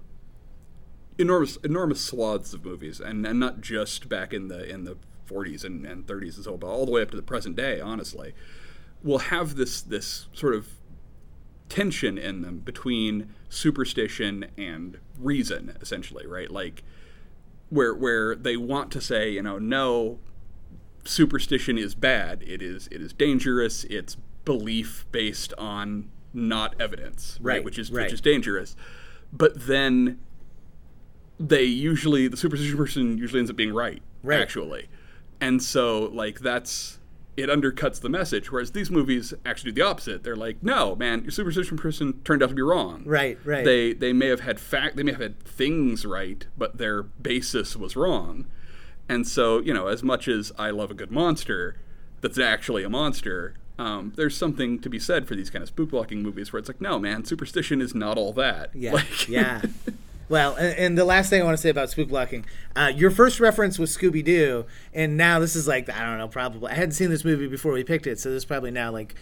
[1.18, 4.96] enormous enormous swaths of movies, and, and not just back in the in the
[5.28, 7.56] 40s and, and 30s and so, on, but all the way up to the present
[7.56, 8.32] day, honestly,
[9.02, 10.68] will have this this sort of
[11.68, 16.50] tension in them between superstition and reason, essentially, right?
[16.50, 16.82] Like
[17.70, 20.18] where where they want to say, you know, no,
[21.04, 22.42] superstition is bad.
[22.46, 23.84] It is it is dangerous.
[23.84, 27.54] It's belief based on not evidence, right?
[27.56, 28.04] Right, Which is right.
[28.04, 28.76] which is dangerous.
[29.32, 30.20] But then
[31.38, 34.40] they usually the superstition person usually ends up being right, Right.
[34.40, 34.88] actually.
[35.40, 36.98] And so like that's
[37.36, 38.50] it undercuts the message.
[38.50, 40.22] Whereas these movies actually do the opposite.
[40.22, 43.02] They're like, no, man, your superstition person turned out to be wrong.
[43.04, 43.62] Right, right.
[43.64, 47.76] They they may have had fact they may have had things right, but their basis
[47.76, 48.46] was wrong.
[49.08, 51.76] And so, you know, as much as I love a good monster
[52.22, 55.90] that's actually a monster, um, there's something to be said for these kind of spook
[55.90, 58.70] blocking movies where it's like, no, man, superstition is not all that.
[58.74, 59.60] Yeah, Like, yeah.
[60.28, 63.10] Well, and, and the last thing I want to say about spook blocking, uh, your
[63.10, 66.74] first reference was Scooby Doo, and now this is like I don't know, probably I
[66.74, 69.14] hadn't seen this movie before we picked it, so this is probably now like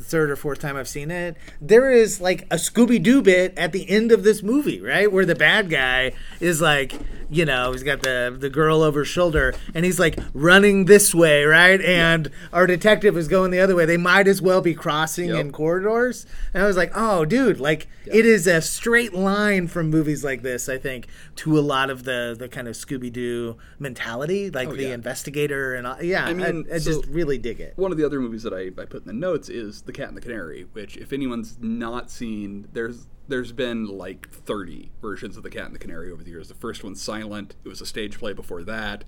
[0.00, 1.36] third or fourth time I've seen it.
[1.60, 5.24] There is like a Scooby Doo bit at the end of this movie, right, where
[5.24, 6.92] the bad guy is like,
[7.30, 11.14] you know, he's got the the girl over his shoulder, and he's like running this
[11.14, 13.84] way, right, and our detective is going the other way.
[13.84, 15.38] They might as well be crossing Yep.
[15.38, 19.90] in corridors, and I was like, oh, dude, like it is a straight line from
[19.90, 20.68] movies like this.
[20.68, 24.72] I think to a lot of the the kind of Scooby Doo mentality, like oh,
[24.76, 24.94] the Oh, yeah.
[24.94, 27.74] investigator and all, yeah, I, mean, I, just so- really dig it.
[27.76, 30.08] One of the other movies that I, I put in the notes is The Cat
[30.08, 35.42] and the Canary, which if anyone's not seen, there's there's been like 30 versions of
[35.42, 36.46] The Cat and the Canary over the years.
[36.46, 37.56] The first one's silent.
[37.64, 39.02] It was a stage play before that.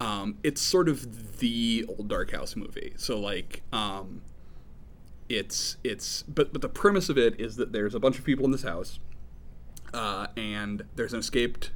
[0.00, 2.92] Um, it's sort of the old Dark House movie.
[2.96, 4.22] So like, um,
[5.28, 8.44] it's it's but but the premise of it is that there's a bunch of people
[8.44, 9.00] in this house,
[9.92, 11.72] uh, and there's an escaped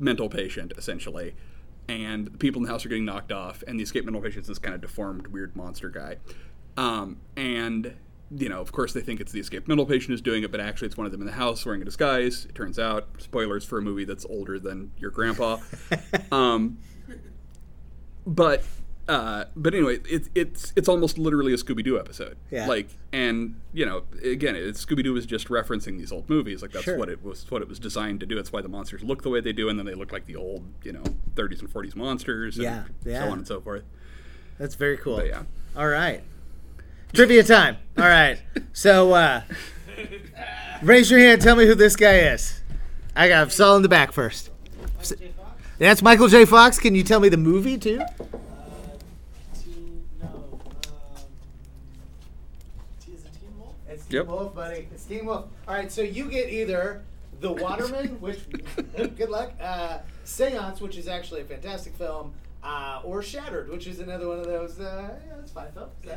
[0.00, 1.36] mental patient essentially,
[1.88, 4.42] and the people in the house are getting knocked off, and the escaped mental patient
[4.42, 6.16] is this kind of deformed, weird monster guy,
[6.78, 7.94] um, and
[8.30, 10.60] you know, of course, they think it's the escaped mental patient who's doing it, but
[10.60, 12.44] actually, it's one of them in the house wearing a disguise.
[12.44, 15.58] It turns out, spoilers for a movie that's older than your grandpa.
[16.32, 16.78] um,
[18.26, 18.62] but
[19.08, 22.36] uh, but anyway, it's it's it's almost literally a Scooby Doo episode.
[22.50, 22.68] Yeah.
[22.68, 26.60] Like, and you know, again, Scooby Doo is just referencing these old movies.
[26.60, 26.98] Like that's Sure.
[26.98, 28.34] what it was what it was designed to do.
[28.34, 30.36] That's why the monsters look the way they do, and then they look like the
[30.36, 31.02] old you know
[31.34, 32.56] 30s and 40s monsters.
[32.56, 33.24] And Yeah, yeah.
[33.24, 33.84] So on and so forth.
[34.58, 35.16] That's very cool.
[35.16, 35.42] But yeah.
[35.74, 36.22] All right.
[37.12, 37.76] Trivia time.
[37.96, 38.38] All right.
[38.72, 39.42] So uh,
[40.82, 41.40] raise your hand.
[41.42, 42.60] Tell me who this guy is.
[43.16, 44.50] I got Saul in the back first.
[45.78, 46.44] That's Michael J.
[46.44, 46.78] Fox.
[46.78, 48.00] Can you tell me the movie too?
[53.88, 54.26] It's Teen Yep.
[54.26, 54.88] Wolf, buddy.
[54.92, 55.46] It's Teen Wolf.
[55.66, 57.02] All right, so you get either
[57.40, 58.40] The Waterman, which
[59.16, 64.00] good luck, uh, Seance, which is actually a fantastic film, uh, or Shattered, which is
[64.00, 64.78] another one of those.
[64.78, 65.92] Uh, yeah, that's fine films.
[66.04, 66.16] So.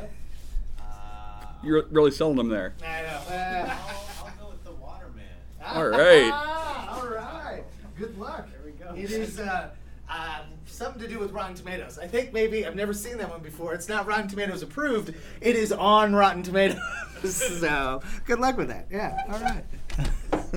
[1.62, 2.74] You're really selling them there.
[2.82, 3.34] I know.
[3.34, 3.76] Uh,
[4.20, 5.24] I'll go with the Waterman.
[5.64, 6.32] All right.
[6.32, 7.62] all right.
[7.96, 8.48] Good luck.
[8.50, 8.94] There we go.
[8.94, 9.70] It is uh,
[10.08, 11.98] um, something to do with Rotten Tomatoes.
[11.98, 13.74] I think maybe I've never seen that one before.
[13.74, 15.14] It's not Rotten Tomatoes approved.
[15.40, 16.80] It is on Rotten Tomatoes.
[17.24, 18.88] so good luck with that.
[18.90, 19.16] Yeah.
[19.30, 19.64] All right.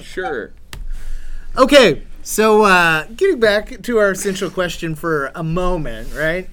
[0.01, 0.51] Sure.
[1.57, 6.49] Okay, so uh, getting back to our essential question for a moment, right?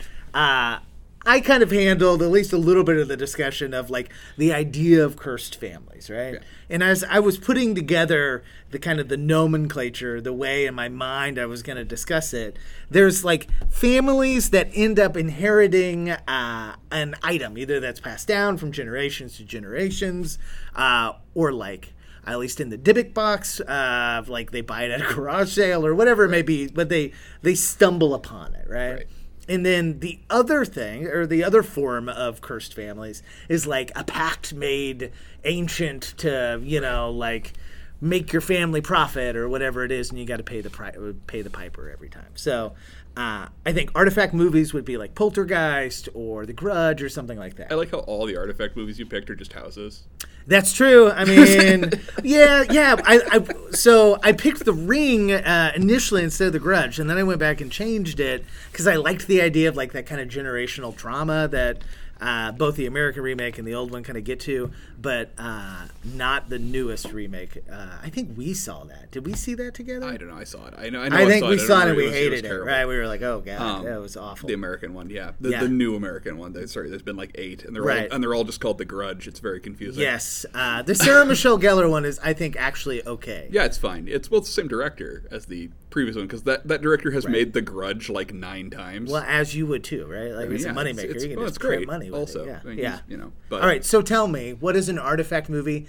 [1.24, 4.52] I kind of handled at least a little bit of the discussion of like the
[4.52, 6.34] idea of cursed families, right?
[6.34, 6.40] Yeah.
[6.68, 10.88] And as I was putting together the kind of the nomenclature, the way in my
[10.88, 12.58] mind I was going to discuss it,
[12.90, 18.72] there's like families that end up inheriting uh, an item, either that's passed down from
[18.72, 20.38] generations to generations,
[20.74, 21.94] uh, or like
[22.26, 25.84] at least in the Dybbuk box, uh, like they buy it at a garage sale
[25.84, 28.92] or whatever it may be, but they they stumble upon it, right?
[28.92, 29.06] Right.
[29.48, 34.04] And then the other thing, or the other form of cursed families, is like a
[34.04, 35.10] pact made
[35.44, 37.52] ancient to, you know, like
[38.00, 40.94] make your family profit or whatever it is, and you got to pay the pri-
[41.26, 42.32] pay the piper every time.
[42.34, 42.74] So,
[43.16, 47.56] uh, I think artifact movies would be like Poltergeist or The Grudge or something like
[47.56, 47.70] that.
[47.70, 50.04] I like how all the artifact movies you picked are just houses.
[50.46, 51.10] That's true.
[51.10, 51.92] I mean,
[52.24, 52.96] yeah, yeah.
[53.04, 57.18] I, I so I picked the Ring uh, initially instead of the Grudge, and then
[57.18, 60.20] I went back and changed it because I liked the idea of like that kind
[60.20, 61.82] of generational drama that
[62.22, 65.86] uh, both the American remake and the old one kind of get to, but uh,
[66.04, 67.58] not the newest remake.
[67.70, 69.10] Uh, I think we saw that.
[69.10, 70.06] Did we see that together?
[70.06, 70.36] I don't know.
[70.36, 70.74] I saw it.
[70.78, 71.02] I know.
[71.02, 71.58] I, know I think saw we it.
[71.60, 72.54] Saw it and we hated it.
[72.54, 72.86] Right?
[72.86, 74.46] We were like, oh god, Um, that was awful.
[74.46, 75.32] The American one, yeah.
[75.40, 75.60] The, Yeah.
[75.60, 76.52] the new American one.
[76.68, 78.08] Sorry, there's been like eight, and they're Right.
[78.08, 79.26] all and they're all just called The Grudge.
[79.26, 80.00] It's very confusing.
[80.02, 83.48] Yes, uh, the Sarah Michelle Gellar one is, I think, actually okay.
[83.50, 84.06] Yeah, it's fine.
[84.08, 87.28] It's well, it's the same director as the previous one because that, that director has
[87.28, 89.12] made The Grudge like nine times.
[89.12, 90.32] Well, as you would too, right?
[90.32, 91.14] Like I mean, it's yeah, a moneymaker.
[91.14, 91.86] It's, you can well, just it's print great.
[91.86, 92.44] money also.
[92.44, 92.60] Yeah.
[92.64, 93.00] I mean, yeah.
[93.06, 93.32] you know.
[93.48, 95.86] But All right, so tell me, what is an artifact movie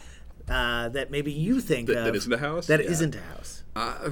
[0.48, 2.68] uh, that maybe you think That- of that isn't a house?
[2.68, 2.92] That Yeah.
[2.92, 3.64] not a house.
[3.76, 4.12] Uh,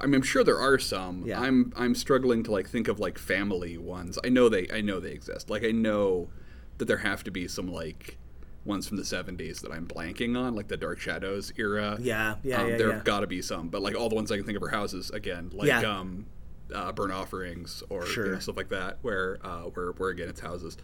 [0.00, 1.24] I mean, I'm sure there are some.
[1.26, 1.40] Yeah.
[1.40, 4.18] I'm I'm struggling to like think of like family ones.
[4.24, 5.50] I know they I know they exist.
[5.50, 6.30] Like I know
[6.78, 8.16] that there have to be some like
[8.64, 11.98] ones from the 70s that I'm blanking on, like the Dark Shadows era.
[12.00, 12.94] Yeah, yeah, um, yeah, There yeah.
[12.94, 14.68] have got to be some, but like all the ones I can think of are
[14.68, 15.80] houses again, like Yeah.
[15.80, 16.26] um,
[16.74, 20.40] uh, burn offerings or you know, stuff like that, where uh, where where again it's
[20.40, 20.76] houses.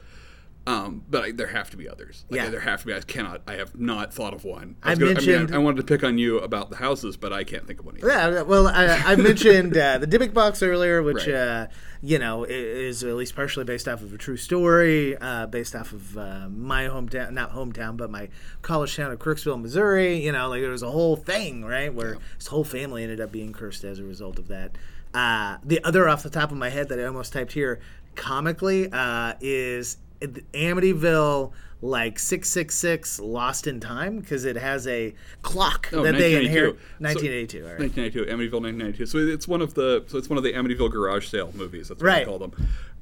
[0.67, 2.25] Um, but I, there have to be others.
[2.29, 2.51] Like, Yeah.
[2.51, 2.95] there have to be.
[2.95, 3.41] I cannot.
[3.47, 4.77] I have not thought of one.
[4.83, 7.17] I was gonna- mentioned- mean, I, I wanted to pick on you about the houses,
[7.17, 7.97] but I can't think of one.
[7.97, 8.07] Either.
[8.09, 11.35] Yeah, well, I, I mentioned uh, the Dybbuk box earlier, which Right.
[11.35, 11.67] uh,
[12.03, 15.93] you know is at least partially based off of a true story, uh, based off
[15.93, 18.29] of uh, my hometown, not hometown, but my
[18.61, 20.23] college town of Kirksville, Missouri.
[20.23, 23.33] You know, like there was a whole thing, right, where his whole family ended up
[23.33, 24.73] being cursed as a result of that.
[25.15, 27.81] Uh, the other off the top of my head that I almost typed here
[28.15, 31.53] comically uh, is Amityville
[31.83, 36.47] like 666 lost in time because it has a clock Oh, that they 1982.
[36.47, 37.81] inherit So- 1982 all right.
[37.81, 39.07] 1992, Amityville 1992.
[39.07, 41.89] So it's one of the so it's one of the Amityville garage sale movies.
[41.89, 42.23] That's what Right.
[42.23, 42.53] I call them.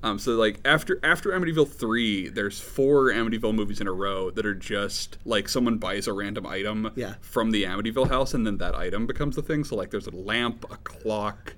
[0.05, 4.47] Um, so like after after Amityville three, there's four Amityville movies in a row that
[4.47, 7.15] are just like someone buys a random item Yeah.
[7.21, 9.65] from the Amityville house, and then that item becomes the thing.
[9.65, 11.55] So like there's a lamp, a clock,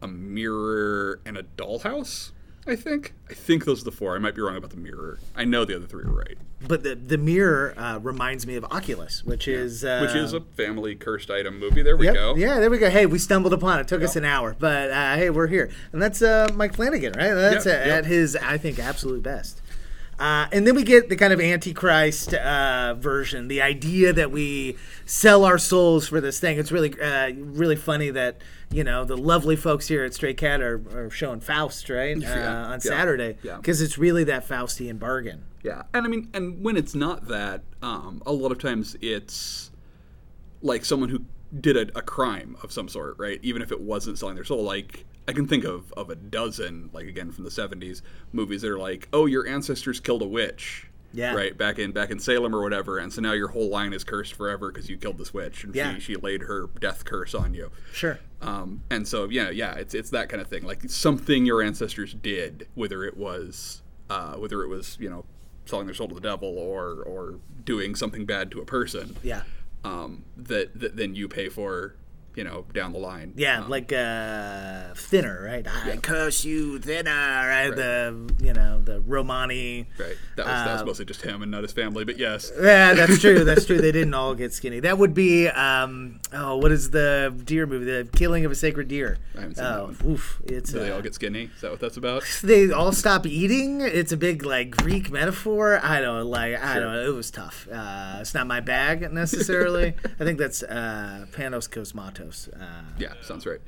[0.00, 2.30] a mirror, and a dollhouse.
[2.66, 3.12] I think.
[3.30, 4.16] I think those are the four.
[4.16, 5.18] I might be wrong about the mirror.
[5.36, 6.36] I know the other three are right.
[6.66, 10.40] But the the mirror uh, reminds me of Oculus, which is uh, Which is a
[10.40, 11.82] family cursed item movie.
[11.82, 12.14] There we Yep.
[12.14, 12.34] go.
[12.36, 12.90] Yeah, there we go.
[12.90, 13.86] Hey, we stumbled upon it.
[13.88, 17.34] Took us an hour, but uh, hey, we're here, and that's uh, Mike Flanagan, right?
[17.34, 17.98] That's Yep, at, yep.
[17.98, 19.60] at his, I think, absolute best.
[20.18, 24.76] Uh, and then we get the kind of antichrist uh, version, the idea that we
[25.04, 26.58] sell our souls for this thing.
[26.58, 28.38] It's really, uh, really funny that
[28.70, 32.20] you know the lovely folks here at Stray Cat are, are showing Faust, right, uh,
[32.20, 33.56] Yeah, on yeah, Saturday, yeah.
[33.56, 35.44] because it's really that Faustian bargain.
[35.62, 39.70] Yeah, and I mean, and when it's not that, um, a lot of times it's
[40.62, 41.24] like someone who
[41.60, 43.38] did a, a crime of some sort, right?
[43.42, 44.62] Even if it wasn't selling their soul.
[44.62, 48.70] Like I can think of of a dozen, like again from the '70s, movies that
[48.70, 50.86] are like, oh, your ancestors killed a witch.
[51.12, 51.34] Yeah.
[51.34, 54.04] Right back in back in Salem or whatever, and so now your whole line is
[54.04, 55.94] cursed forever because you killed this witch and Yeah.
[55.94, 57.70] she, she laid her death curse on you.
[57.92, 58.18] Sure.
[58.42, 60.64] Um, and so yeah, yeah, it's it's that kind of thing.
[60.64, 65.24] Like something your ancestors did, whether it was uh, whether it was you know
[65.64, 69.16] selling their soul to the devil or or doing something bad to a person.
[69.22, 69.42] Yeah.
[69.86, 71.94] Um, that, that then you pay for,
[72.36, 73.32] you know, down the line.
[73.34, 75.66] Yeah, Um, like uh, thinner, right?
[75.66, 77.74] I curse you, thinner, right?
[77.74, 79.88] The you know the Romani.
[79.98, 80.16] right.
[80.36, 82.52] That was that was uh, mostly just him and not his family, but yes.
[82.54, 83.42] Yeah, that's true.
[83.42, 83.80] That's true.
[83.80, 84.80] They didn't all get skinny.
[84.80, 87.86] That would be um, oh, what is the deer movie?
[87.86, 89.16] The Killing of a Sacred Deer.
[89.34, 89.96] I haven't seen that oh, one.
[90.06, 90.42] oof!
[90.44, 91.50] It's Do they uh, all get skinny?
[91.54, 92.22] Is that what that's about?
[92.44, 93.80] they all stop eating.
[93.80, 95.80] It's a big like Greek metaphor.
[95.82, 96.62] I don't like.
[96.62, 96.96] I don't.
[96.96, 97.66] It was tough.
[97.72, 99.94] Uh, it's not my bag necessarily.
[100.20, 102.25] I think that's uh, Panos Cosmatos.
[102.30, 103.60] Uh, Yeah, sounds right.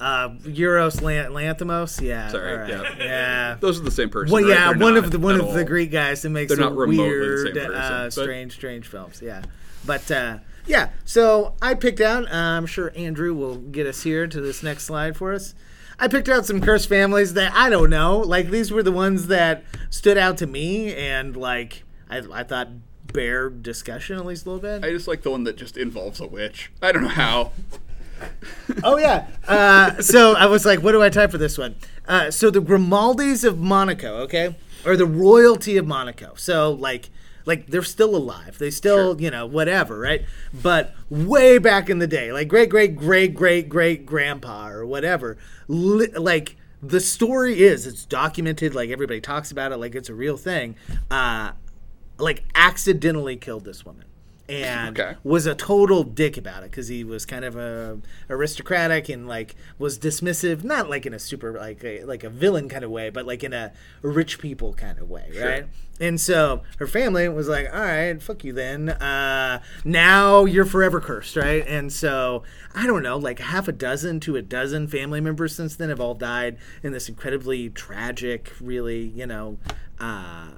[0.00, 2.00] uh, Yorgos Lan- Lanthimos.
[2.00, 2.28] Yeah.
[2.28, 2.68] Sorry, right.
[2.68, 2.82] yeah.
[2.98, 3.56] Yeah.
[3.60, 4.32] Those are the same person.
[4.32, 4.50] Well, right?
[4.50, 5.64] yeah, They're one of the one of the all.
[5.64, 9.20] Greek guys that makes They're not some the weird, same person, uh, strange, strange films.
[9.22, 9.42] Yeah,
[9.86, 10.90] but uh, yeah.
[11.04, 12.24] So I picked out.
[12.30, 15.54] Uh, I'm sure Andrew will get us here to this next slide for us.
[15.98, 18.18] I picked out some cursed families that I don't know.
[18.18, 22.68] Like these were the ones that stood out to me, and like I, I thought
[23.12, 24.84] bear discussion at least a little bit.
[24.86, 26.70] I just like the one that just involves a witch.
[26.82, 27.52] I don't know how.
[28.82, 29.26] Oh yeah.
[29.46, 31.76] Uh, so I was like, what do I type for this one?
[32.08, 34.54] Uh, so the Grimaldis of Monaco, okay,
[34.86, 36.32] or the royalty of Monaco.
[36.36, 37.10] So like,
[37.44, 38.58] like they're still alive.
[38.58, 39.20] They still, Sure.
[39.22, 40.24] you know, whatever, right?
[40.52, 45.36] But way back in the day, like great, great, great, great, great grandpa or whatever,
[45.68, 46.56] li- like.
[46.82, 50.76] The story is it's documented like everybody talks about it like it's a real thing.
[51.10, 51.52] Uh,
[52.18, 54.04] like accidentally killed this woman
[54.48, 55.16] and Okay.
[55.24, 57.98] was a total dick about it because he was kind of a
[58.30, 62.68] aristocratic and like was dismissive not like in a super like a, like a villain
[62.68, 65.66] kind of way but like in a rich people kind of way right?
[65.98, 68.90] And so her family was like all right fuck you then.
[68.90, 71.66] Uh, now you're forever cursed right?
[71.66, 75.74] And so i don't know like half a dozen to a dozen family members since
[75.74, 79.58] then have all died in this incredibly tragic really you know
[79.98, 80.50] uh,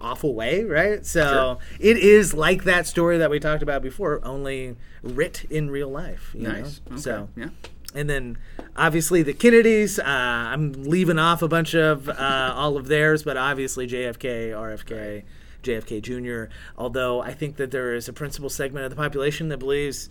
[0.00, 1.04] awful way, right?
[1.04, 5.88] So it is like that story that we talked about before, only writ in real
[5.88, 6.30] life.
[6.34, 6.80] You Nice.
[6.86, 6.92] Know?
[6.92, 7.00] Okay.
[7.02, 7.48] So yeah.
[7.94, 8.38] and then
[8.76, 9.98] obviously the Kennedys.
[9.98, 15.22] Uh, I'm leaving off a bunch of uh, all of theirs, but obviously JFK, RFK.
[15.62, 16.52] JFK Jr.
[16.76, 20.08] Although I think that there is a principal segment of the population that believes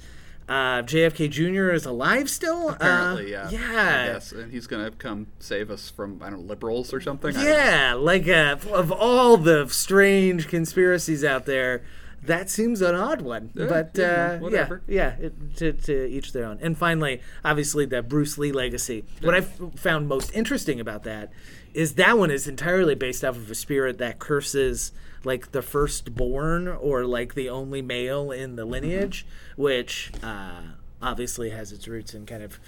[0.50, 1.72] uh, JFK Jr.
[1.72, 2.70] is alive still.
[2.70, 3.60] Apparently, uh, yeah.
[3.60, 4.06] Yeah.
[4.06, 4.32] Yes.
[4.32, 7.32] And he's gonna come save us from I don't know liberals or something.
[7.32, 7.50] I don't know.
[7.50, 11.84] Yeah, like uh, of all the strange conspiracies out there,
[12.24, 13.52] that seems an odd one.
[13.56, 14.82] Yeah, but yeah, uh, yeah, whatever.
[14.88, 16.60] yeah, it, to, to each their own.
[16.62, 19.06] And finally, obviously, the Bruce Lee legacy.
[19.22, 21.32] What I found most interesting about that
[21.74, 24.92] is that one is entirely based off of a spirit that curses
[25.24, 30.12] like the firstborn or like the only male in the lineage, which.
[30.24, 30.62] Uh,
[31.02, 32.60] obviously has its roots in kind of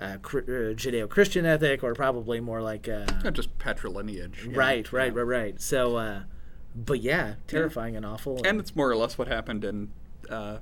[0.00, 4.50] uh, uh, Judeo-Christian ethic, or probably more like uh, Not just patrilineage.
[4.50, 4.58] yeah.
[4.58, 5.60] right, right, right, right.
[5.60, 6.22] So, uh,
[6.74, 8.40] but yeah, terrifying and awful.
[8.44, 9.90] And it's more or less what happened in
[10.28, 10.58] uh,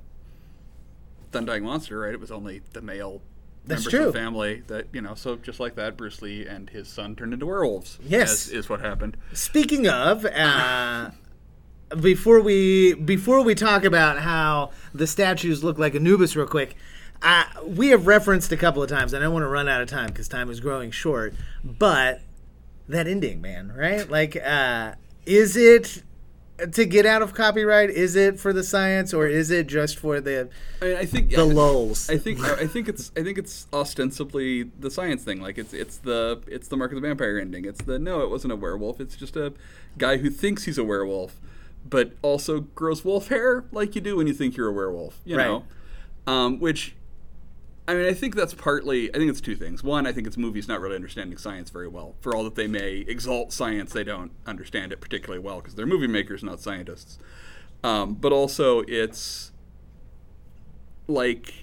[1.31, 2.13] The Undying Monster, right?
[2.13, 3.21] It was only the male
[3.65, 4.07] That's members true.
[4.07, 7.15] of the family that, you know, so just like that, Bruce Lee and his son
[7.15, 7.99] turned into werewolves.
[8.03, 8.47] Yes.
[8.47, 9.17] is what happened.
[9.33, 11.11] Speaking of, uh,
[11.99, 16.75] before we before we talk about how the statues look like Anubis, real quick,
[17.21, 19.81] uh, we have referenced a couple of times, and I don't want to run out
[19.81, 21.33] of time because time is growing short.
[21.63, 22.21] But
[22.87, 24.09] that ending, man, right?
[24.09, 24.93] Like, uh,
[25.25, 26.03] is it
[26.73, 27.89] to get out of copyright?
[27.89, 30.49] Is it for the science, or is it just for the
[30.81, 32.09] I, mean, I think the lulls?
[32.09, 35.41] I think I think it's I think it's ostensibly the science thing.
[35.41, 37.65] Like it's it's the it's the Mark of the Vampire ending.
[37.65, 38.99] It's the no, it wasn't a werewolf.
[38.99, 39.53] It's just a
[39.97, 41.39] guy who thinks he's a werewolf,
[41.89, 45.19] but also grows wolf hair like you do when you think you're a werewolf.
[45.25, 45.47] You Right.
[45.47, 45.63] know,
[46.27, 46.95] um, which
[47.87, 49.13] I mean, I think that's partly.
[49.13, 49.83] I think it's two things.
[49.83, 52.15] One, I think it's movies not really understanding science very well.
[52.21, 55.85] For all that they may exalt science, they don't understand it particularly well because they're
[55.87, 57.17] movie makers, not scientists.
[57.83, 59.51] Um, but also, it's
[61.07, 61.53] like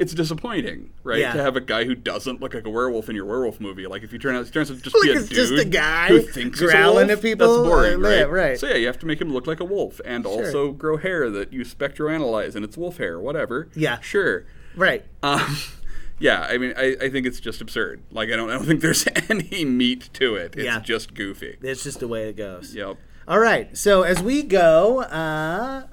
[0.00, 1.18] it's disappointing, right?
[1.18, 1.34] Yeah.
[1.34, 3.86] To have a guy who doesn't look like a werewolf in your werewolf movie.
[3.86, 5.52] Like if you turn out, he turns out to just Like be a dude just
[5.52, 8.30] a guy who thinks growling wolf, at people, That's boring, uh, yeah, right?
[8.30, 8.58] right.
[8.58, 11.28] So yeah, you have to make him look like a wolf, and also grow hair
[11.28, 13.68] that you spectroanalyze, and it's wolf hair, whatever.
[13.74, 14.00] Yeah.
[14.00, 14.46] sure.
[14.76, 15.04] Right.
[15.22, 15.56] Um,
[16.18, 18.02] yeah, I mean, I, I think it's just absurd.
[18.10, 20.54] Like I don't, I don't think there's any meat to it.
[20.56, 20.80] It's Yeah.
[20.80, 21.56] just goofy.
[21.62, 22.74] It's just the way it goes.
[22.74, 22.96] Yep.
[23.28, 23.76] All right.
[23.76, 25.86] So as we go, uh,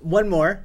[0.00, 0.64] one more.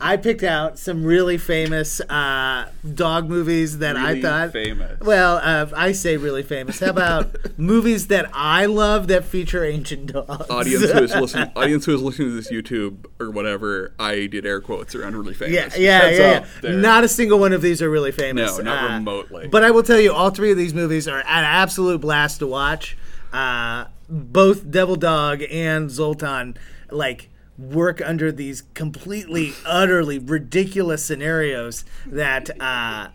[0.00, 5.00] I picked out some really famous uh, dog movies that I thought famous.
[5.00, 6.80] Well, uh, I say really famous.
[6.80, 10.50] How about movies that I love that feature ancient dogs?
[10.50, 14.44] Audience who is listening, audience who is listening to this YouTube or whatever, I did
[14.44, 15.54] air quotes around really famous.
[15.54, 16.46] Yeah, yeah, yeah.
[16.62, 16.70] yeah.
[16.76, 18.58] Not a single one of these are really famous.
[18.58, 19.48] No, not Uh, remotely.
[19.48, 22.46] But I will tell you, all three of these movies are an absolute blast to
[22.46, 22.96] watch.
[23.32, 26.56] Uh, both Devil Dog and Zoltan,
[26.90, 32.50] like, work under these completely, utterly ridiculous scenarios that.
[32.60, 33.08] Uh,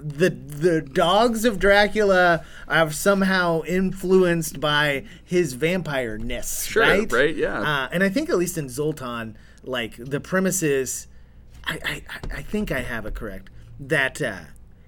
[0.00, 7.10] the the dogs of Dracula are somehow influenced by his vampire ness, Sure, right?
[7.12, 7.60] right, yeah.
[7.60, 11.08] Uh, and I think at least in Zoltan, like the premise is,
[11.64, 12.02] I, I,
[12.36, 14.38] I think I have it correct that uh,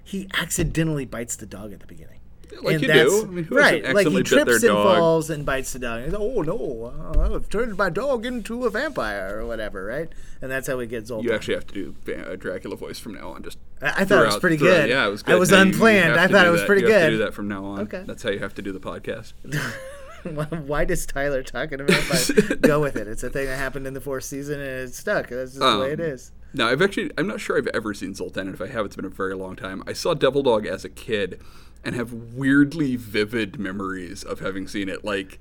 [0.01, 2.20] he accidentally bites the dog at the beginning.
[2.61, 3.21] Like you do.
[3.23, 4.97] I mean, right, like he accidentally bit their trips and dog?
[4.97, 6.03] falls and bites the dog.
[6.05, 10.09] He's, oh no, I've turned my dog into a vampire or whatever, right?
[10.41, 11.27] And that's how we get Zoltan.
[11.29, 13.43] You actually have to do a Dracula voice from now on.
[13.43, 14.89] Just I- I thought it was pretty good.
[14.89, 15.39] Yeah, it was I good.
[15.39, 16.13] was No, unplanned.
[16.19, 16.67] I thought it was that.
[16.67, 17.11] pretty you Have to good.
[17.11, 17.79] do that from now on.
[17.81, 18.03] Okay.
[18.05, 19.33] That's how you have to do the podcast.
[20.67, 22.31] Why does Tyler talking about vampires
[22.61, 23.07] go with it?
[23.07, 25.29] It's a thing that happened in the fourth season and it's stuck.
[25.29, 26.05] That's just the way it is.
[26.05, 26.31] Um, is.
[26.53, 27.09] No, I've actually.
[27.17, 29.33] I'm not sure I've ever seen Zoltan, and if I have, it's been a very
[29.35, 29.81] long time.
[29.87, 31.39] I saw Devil Dog as a kid,
[31.83, 35.03] and have weirdly vivid memories of having seen it.
[35.03, 35.39] Like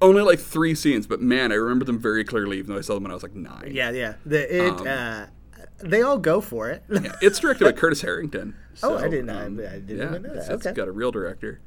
[0.00, 2.94] only like three scenes, but man, I remember them very clearly, even though I saw
[2.94, 3.70] them when I was like nine.
[3.72, 4.14] Yeah, yeah.
[4.24, 5.26] The, it, Um, uh,
[5.80, 6.82] they all go for it.
[6.90, 8.54] Yeah, it's directed by Curtis Harrington.
[8.80, 10.36] Oh, I didn't know- um, I didn't yeah, even know that.
[10.36, 10.72] It's, it's Okay.
[10.76, 11.58] got a real director.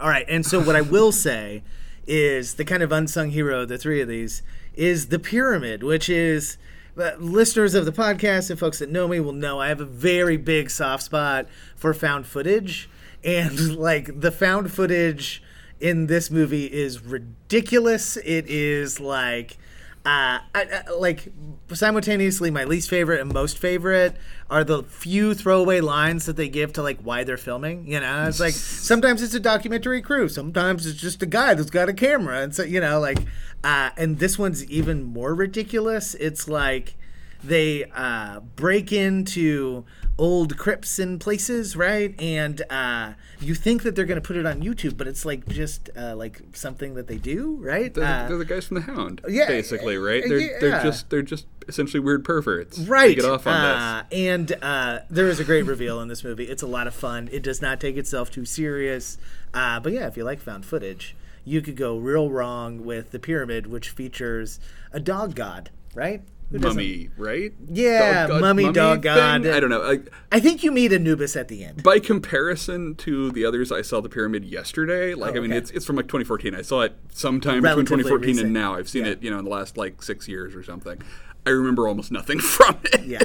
[0.00, 1.62] All right, and so what I will say
[2.08, 4.42] is the kind of unsung hero of the three of these
[4.74, 6.58] is the pyramid, which is
[6.98, 9.84] uh, listeners of the podcast and folks that know me will know I have a
[9.84, 11.46] very big soft spot
[11.76, 12.90] for found footage,
[13.24, 15.42] and like the found footage
[15.80, 18.16] in this movie is ridiculous.
[18.18, 19.58] It is like.
[20.04, 21.32] Uh, I, I, like
[21.72, 24.16] simultaneously, my least favorite and most favorite
[24.48, 27.88] are the few throwaway lines that they give to like why they're filming.
[27.88, 31.70] You know, it's like sometimes it's a documentary crew, sometimes it's just a guy that's
[31.70, 33.18] got a camera, and so you know, like,
[33.64, 36.14] uh, and this one's even more ridiculous.
[36.14, 36.94] It's like
[37.42, 39.84] they uh, break into
[40.18, 42.14] old crypts and places, right?
[42.20, 45.46] And uh, you think that they're going to put it on YouTube, but it's like
[45.48, 47.92] just uh, like something that they do, right?
[47.92, 50.22] They're, Uh, they're the guys from the Hound, yeah, basically, right?
[50.26, 50.58] They're yeah.
[50.60, 52.78] they're just they're just essentially weird perverts.
[52.78, 56.44] right get off on uh, and uh, there is a great reveal in this movie
[56.44, 59.18] it's a lot of fun it does not take itself too serious
[59.52, 63.18] uh, but yeah if you like found footage you could go real wrong with the
[63.18, 64.60] pyramid which features
[64.92, 66.35] a dog god right this.
[66.50, 67.52] Mummy, right?
[67.68, 69.14] Yeah, mummy, dog thing?
[69.14, 69.46] god.
[69.46, 69.80] I don't know.
[69.80, 73.82] Like, i think you meet anubis at the end by comparison to the others, I
[73.82, 75.14] saw the pyramid yesterday.
[75.14, 75.58] Like, I mean, Oh, okay.
[75.58, 76.54] it's it's from like 2014.
[76.54, 78.44] I saw it sometime between 2014 recent.
[78.46, 78.74] and now.
[78.74, 79.12] I've seen Yeah.
[79.12, 81.00] it, you know, in the last like six years or something.
[81.44, 83.04] I remember almost nothing from it.
[83.04, 83.22] yeah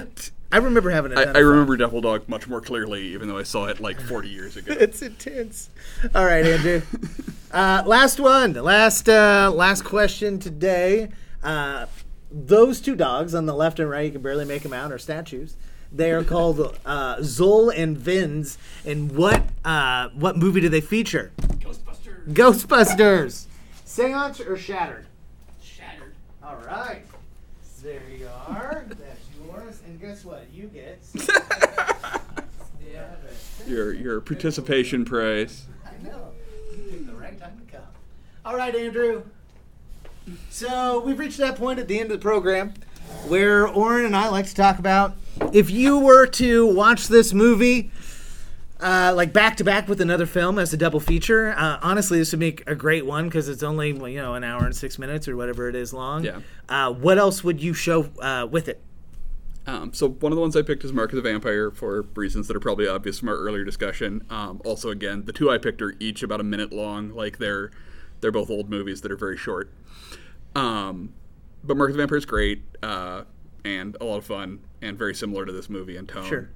[0.54, 1.18] i remember having it.
[1.18, 4.28] of I remember Devil Dog much more clearly, even though I saw it like 40
[4.30, 4.74] years ago.
[4.80, 5.70] it's intense.
[6.14, 6.82] All right, Andrew.
[7.52, 8.52] uh, last one.
[8.54, 11.10] The last uh, last question today.
[11.42, 11.86] Uh,
[12.32, 14.98] those two dogs on the left and right, you can barely make them out, are
[14.98, 15.56] statues.
[15.92, 18.58] They are called uh, Zuul and Vinz.
[18.86, 21.32] And what uh, what movie do they feature?
[21.42, 22.34] Ghostbusters.
[22.34, 23.46] Ghostbusters.
[23.86, 25.06] Seance or Shattered?
[25.62, 26.14] Shattered.
[26.44, 27.04] All right.
[27.84, 28.86] There you are.
[28.88, 29.82] That's yours.
[29.86, 30.46] And guess what?
[30.54, 31.02] You get.
[32.90, 33.08] yeah,
[33.66, 35.66] Your your participation prize.
[35.84, 36.32] I know.
[36.72, 37.88] You picked the right time to come.
[38.46, 39.24] All right, Andrew.
[40.50, 42.74] So we've reached that point at the end of the program
[43.28, 45.16] where Orrin and I like to talk about
[45.54, 47.92] if you were to watch this movie
[48.82, 51.54] uh, like back to back with another film as a double feature.
[51.56, 54.66] Uh, honestly, this would make a great one because it's only you know an hour
[54.66, 56.24] and six minutes or whatever it is long.
[56.24, 56.40] Yeah.
[56.68, 58.82] Uh, what else would you show uh, with it?
[59.68, 62.48] Um, so one of the ones I picked is Mark of the Vampire for reasons
[62.48, 64.26] that are probably obvious from our earlier discussion.
[64.32, 67.10] Um, also, again, the two I picked are each about a minute long.
[67.10, 67.70] Like they're
[68.22, 69.70] they're both old movies that are very short.
[70.56, 71.14] Um,
[71.64, 73.24] but Mark of the Vampire is great uh,
[73.64, 76.26] and a lot of fun and very similar to this movie in tone.
[76.26, 76.50] Sure.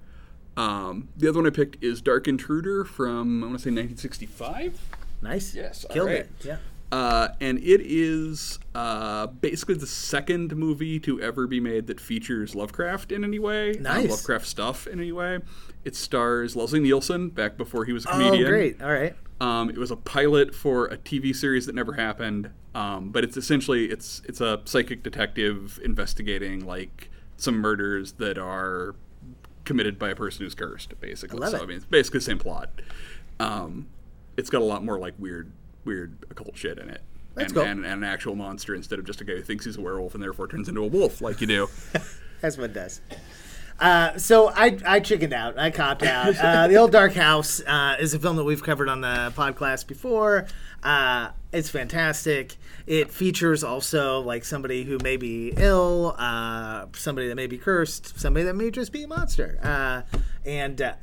[0.58, 4.80] Um, the other one I picked is Dark Intruder from I want to say 1965.
[5.22, 5.54] Nice.
[5.54, 6.22] Yes, Killed alright.
[6.22, 6.30] it.
[6.44, 6.58] Yeah.
[6.92, 12.56] Uh, and it is uh, basically the second movie to ever be made that features
[12.56, 13.74] Lovecraft in any way.
[13.74, 14.10] Nice.
[14.10, 15.40] Lovecraft stuff in any way.
[15.84, 18.34] It stars Leslie Nielsen back before he was a comedian.
[18.34, 18.78] Oh, comedian.
[18.78, 18.82] great.
[18.82, 19.16] All right.
[19.42, 22.52] Um, it was a pilot for a TV series that never happened.
[22.74, 28.96] Um, but it's essentially it's it's a psychic detective investigating like some murders that are
[29.64, 31.38] committed by a person who's cursed, basically.
[31.38, 31.64] I love so it.
[31.64, 32.70] I mean, it's basically the same plot.
[33.40, 33.88] Um,
[34.38, 35.52] it's got a lot more like weird,
[35.84, 37.02] weird occult shit in it.
[37.38, 37.64] And, cool.
[37.64, 40.14] and, and an actual monster instead of just a guy who thinks he's a werewolf
[40.14, 41.70] and therefore turns into a wolf, like you do.
[42.42, 43.02] That's what it does.
[43.80, 45.58] Uh, so I, I chickened out.
[45.58, 46.36] I copped out.
[46.46, 49.88] Uh, the Old Dark House uh, is a film that we've covered on the podcast
[49.88, 50.46] before.
[50.84, 52.56] Uh, it's fantastic.
[52.86, 58.20] It features also like somebody who may be ill, uh, somebody that may be cursed,
[58.20, 60.94] somebody that may just be a monster, uh, and uh,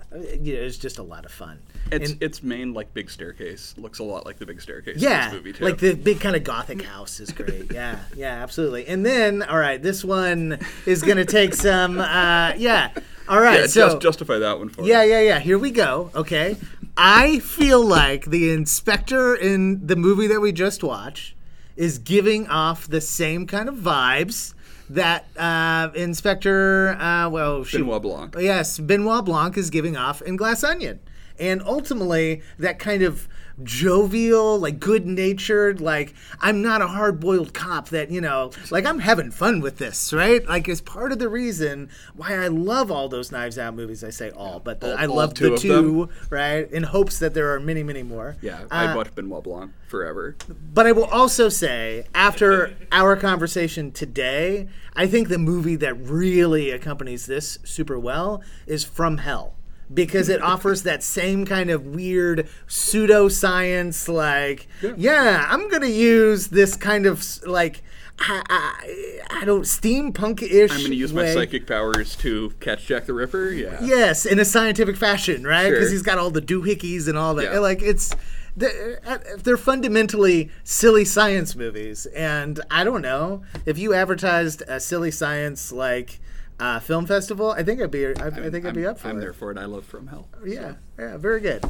[0.41, 1.59] you know, it's just a lot of fun.
[1.91, 5.27] Its And- its main like big staircase looks a lot like the big staircase yeah,
[5.27, 5.65] in this movie too.
[5.65, 7.73] like the big kind of gothic house is great.
[7.73, 8.87] yeah, yeah, absolutely.
[8.87, 11.99] And then, all right, this one is going to take some.
[12.01, 12.91] Uh, yeah,
[13.29, 13.61] all right.
[13.61, 15.39] yeah, so just justify that one for yeah, yeah, yeah.
[15.39, 16.11] Here we go.
[16.15, 16.57] Okay,
[16.97, 21.35] I feel like the inspector in the movie that we just watched
[21.77, 24.55] is giving off the same kind of vibes
[24.95, 26.89] that uh, Inspector.
[26.91, 27.79] Uh, well, shoot.
[27.79, 28.37] Benoit Blanc.
[28.39, 31.01] Yes, Benoit Blanc is giving off in Glass Onion.
[31.39, 33.29] And ultimately, that kind of
[33.63, 38.87] jovial, like good natured, like I'm not a hard boiled cop that, you know, like
[38.87, 40.47] I'm having fun with this, right?
[40.47, 44.05] Like, is part of the reason why I love all those Knives Out movies.
[44.05, 46.71] I say all, but the, All- I love the two, right?
[46.71, 48.37] In hopes that there are many, many more.
[48.41, 50.37] Yeah, Uh, I'd watch Benoit Blanc forever.
[50.75, 56.71] but I will also say, after our conversation today, I think the movie that really
[56.71, 59.55] accompanies this super well is From Hell.
[59.93, 64.67] Because it offers that same kind of weird pseudoscience, like,
[64.97, 67.83] yeah, I'm going to use this kind of, like,
[68.19, 70.71] I, I, I don't, steampunk ish.
[70.71, 73.51] I'm going to use my psychic powers to catch Jack the Ripper.
[73.51, 73.79] Yeah.
[73.83, 75.71] Yes, in a scientific fashion, right?
[75.71, 75.93] Because Sure.
[75.93, 77.53] he's got all the doohickeys and all that.
[77.53, 77.59] Yeah.
[77.59, 78.15] Like it's
[78.57, 84.79] they're, uh, they're fundamentally silly science movies, and I don't know if you advertised a
[84.79, 86.21] silly science like
[86.63, 87.51] uh, film festival.
[87.51, 88.07] I think I'd be.
[88.07, 89.11] I, I think I'd be I'm- up for it.
[89.11, 89.59] I'm there for it.
[89.59, 90.29] I love From Hell.
[90.45, 91.65] Yeah, yeah, very good.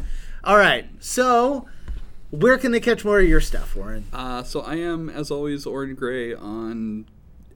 [0.45, 1.67] All right, so
[2.31, 4.05] where can they catch more of your stuff, Orrin?
[4.13, 7.07] Uh, so I am, as always, Orrin Grey on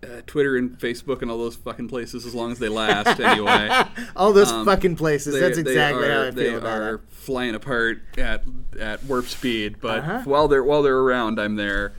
[0.02, 3.18] uh, Twitter and Facebook and all those fucking places as long as they last.
[3.20, 3.70] anyway,
[4.14, 5.34] All those Um, fucking places.
[5.34, 6.84] They- That's exactly are, how I feel about it.
[6.84, 8.44] They are flying apart at
[8.78, 9.76] at warp speed.
[9.80, 10.22] But Uh-huh.
[10.24, 11.92] while they're while they're around, I'm there.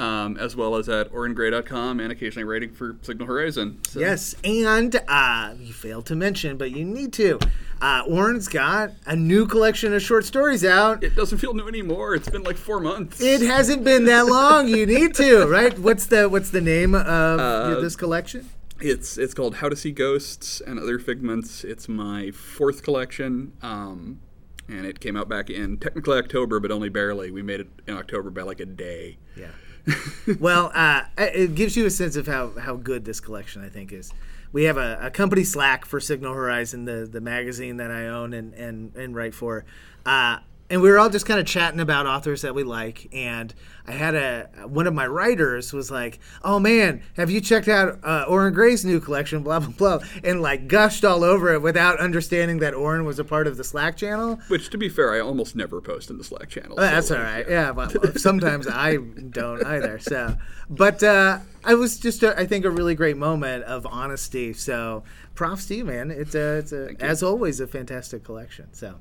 [0.00, 3.80] Um, as well as at orringrey.com and occasionally writing for Signal Horizon.
[3.86, 4.00] So.
[4.00, 7.38] Yes, and uh, you failed to mention, but you need to.
[7.82, 11.04] Uh, Orrin's got a new collection of short stories out.
[11.04, 12.14] It doesn't feel new anymore.
[12.14, 13.20] It's been like four months.
[13.20, 14.68] It hasn't been that long.
[14.68, 15.78] You need to, right?
[15.78, 18.48] What's the What's the name of Uh, this collection?
[18.80, 21.62] It's it's called How to See Ghosts and Other Figments.
[21.62, 24.20] It's my fourth collection, um,
[24.66, 27.30] and it came out back in technically October, but only barely.
[27.30, 29.18] We made it in October by like a day.
[29.36, 29.48] Yeah.
[30.40, 33.92] well, uh, it gives you a sense of how, how good this collection, I think,
[33.92, 34.12] is.
[34.52, 38.32] We have a, a company Slack for Signal Horizon, the, the magazine that I own
[38.32, 39.64] and, and, and write for.
[40.04, 40.38] Uh,
[40.70, 43.08] and we were all just kind of chatting about authors that we like.
[43.12, 43.52] And
[43.86, 47.98] I had a one of my writers was like, "Oh man, have you checked out
[48.04, 51.98] uh, Orrin Grey's new collection?" Blah blah blah, and like gushed all over it without
[51.98, 54.38] understanding that Orrin was a part of the Slack channel.
[54.48, 56.76] Which, to be fair, I almost never post in the Slack channel.
[56.76, 57.48] Well, that's so, all right.
[57.48, 59.98] Yeah, but sometimes I don't either.
[59.98, 60.36] So,
[60.68, 64.52] but uh, I was just, a, I think, a really great moment of honesty.
[64.52, 65.02] So
[65.34, 66.10] props to you, man.
[66.10, 68.72] It's a, it's a as always a fantastic collection.
[68.72, 68.96] So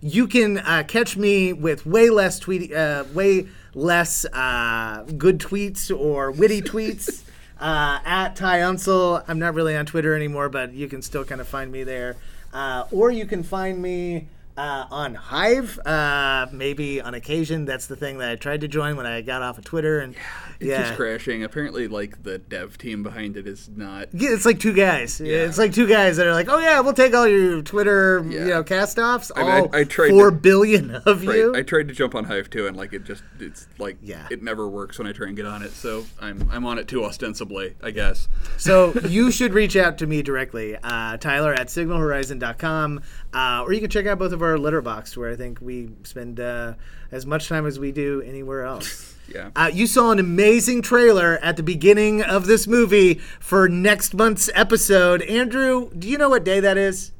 [0.00, 5.96] you can uh, catch me with way less tweet, uh, way less uh, good tweets
[5.96, 7.22] or witty tweets.
[7.60, 9.24] Uh, at Ty Unsel.
[9.28, 12.16] I'm not really on Twitter anymore, but you can still kind of find me there.
[12.52, 14.26] Uh, or you can find me
[14.56, 17.64] uh, on Hive, uh, maybe on occasion.
[17.64, 20.14] That's the thing that I tried to join when I got off of Twitter, and
[20.60, 21.42] It yeah, keeps crashing.
[21.42, 24.08] Apparently, like the dev team behind it is not.
[24.12, 25.20] Yeah, it's like two guys.
[25.20, 25.38] Yeah.
[25.38, 28.40] It's like two guys that are like, "Oh yeah, we'll take all your Twitter, you
[28.44, 29.32] know, cast-offs.
[29.34, 31.36] I mean, all I- I tried four to- billion of Right.
[31.38, 34.26] you." I tried to jump on Hive too, and like it just it's like Yeah.
[34.30, 35.72] it never works when I try and get on it.
[35.72, 38.28] So I'm I'm on it too ostensibly, I guess.
[38.56, 43.00] so you should reach out to me directly, uh, Tyler at signalhorizon.com,
[43.32, 46.40] uh, or you can check out both of our Letterboxd, where I think we spend
[46.40, 46.74] uh,
[47.10, 49.10] as much time as we do anywhere else.
[49.26, 49.52] Yeah.
[49.56, 54.50] Uh, you saw an amazing trailer at the beginning of this movie for next month's
[54.54, 55.22] episode.
[55.22, 57.12] Andrew, do you know what day that is?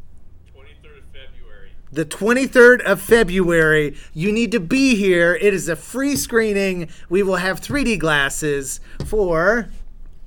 [0.54, 1.70] 23rd of February.
[1.90, 3.96] the 23rd of February.
[4.12, 5.34] You need to be here.
[5.40, 6.90] It is a free screening.
[7.08, 9.70] We will have 3D glasses for.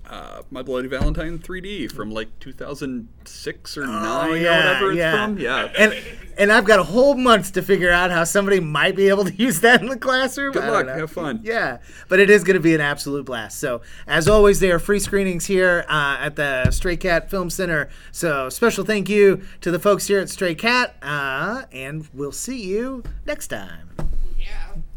[0.07, 4.97] Uh, My Bloody Valentine 3D from like 2006 or 9 Oh, or yeah, whatever it's
[4.97, 5.25] yeah.
[5.25, 5.37] from.
[5.37, 5.69] Yeah.
[5.77, 5.93] And
[6.37, 9.33] and I've got a whole month to figure out how somebody might be able to
[9.37, 10.53] use that in the classroom.
[10.53, 10.85] Good I luck.
[10.85, 10.93] know.
[10.95, 11.41] Have fun.
[11.43, 13.59] Yeah, but it is going to be an absolute blast.
[13.59, 17.89] So, as always, there are free screenings here uh, at the Stray Cat Film Center.
[18.11, 22.63] So, special thank you to the folks here at Stray Cat, uh, and we'll see
[22.63, 23.89] you next time.
[24.37, 24.45] Yeah,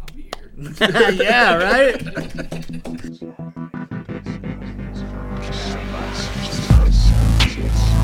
[0.00, 1.11] I'll be here.
[1.22, 2.00] yeah, right?
[7.51, 7.99] conscience.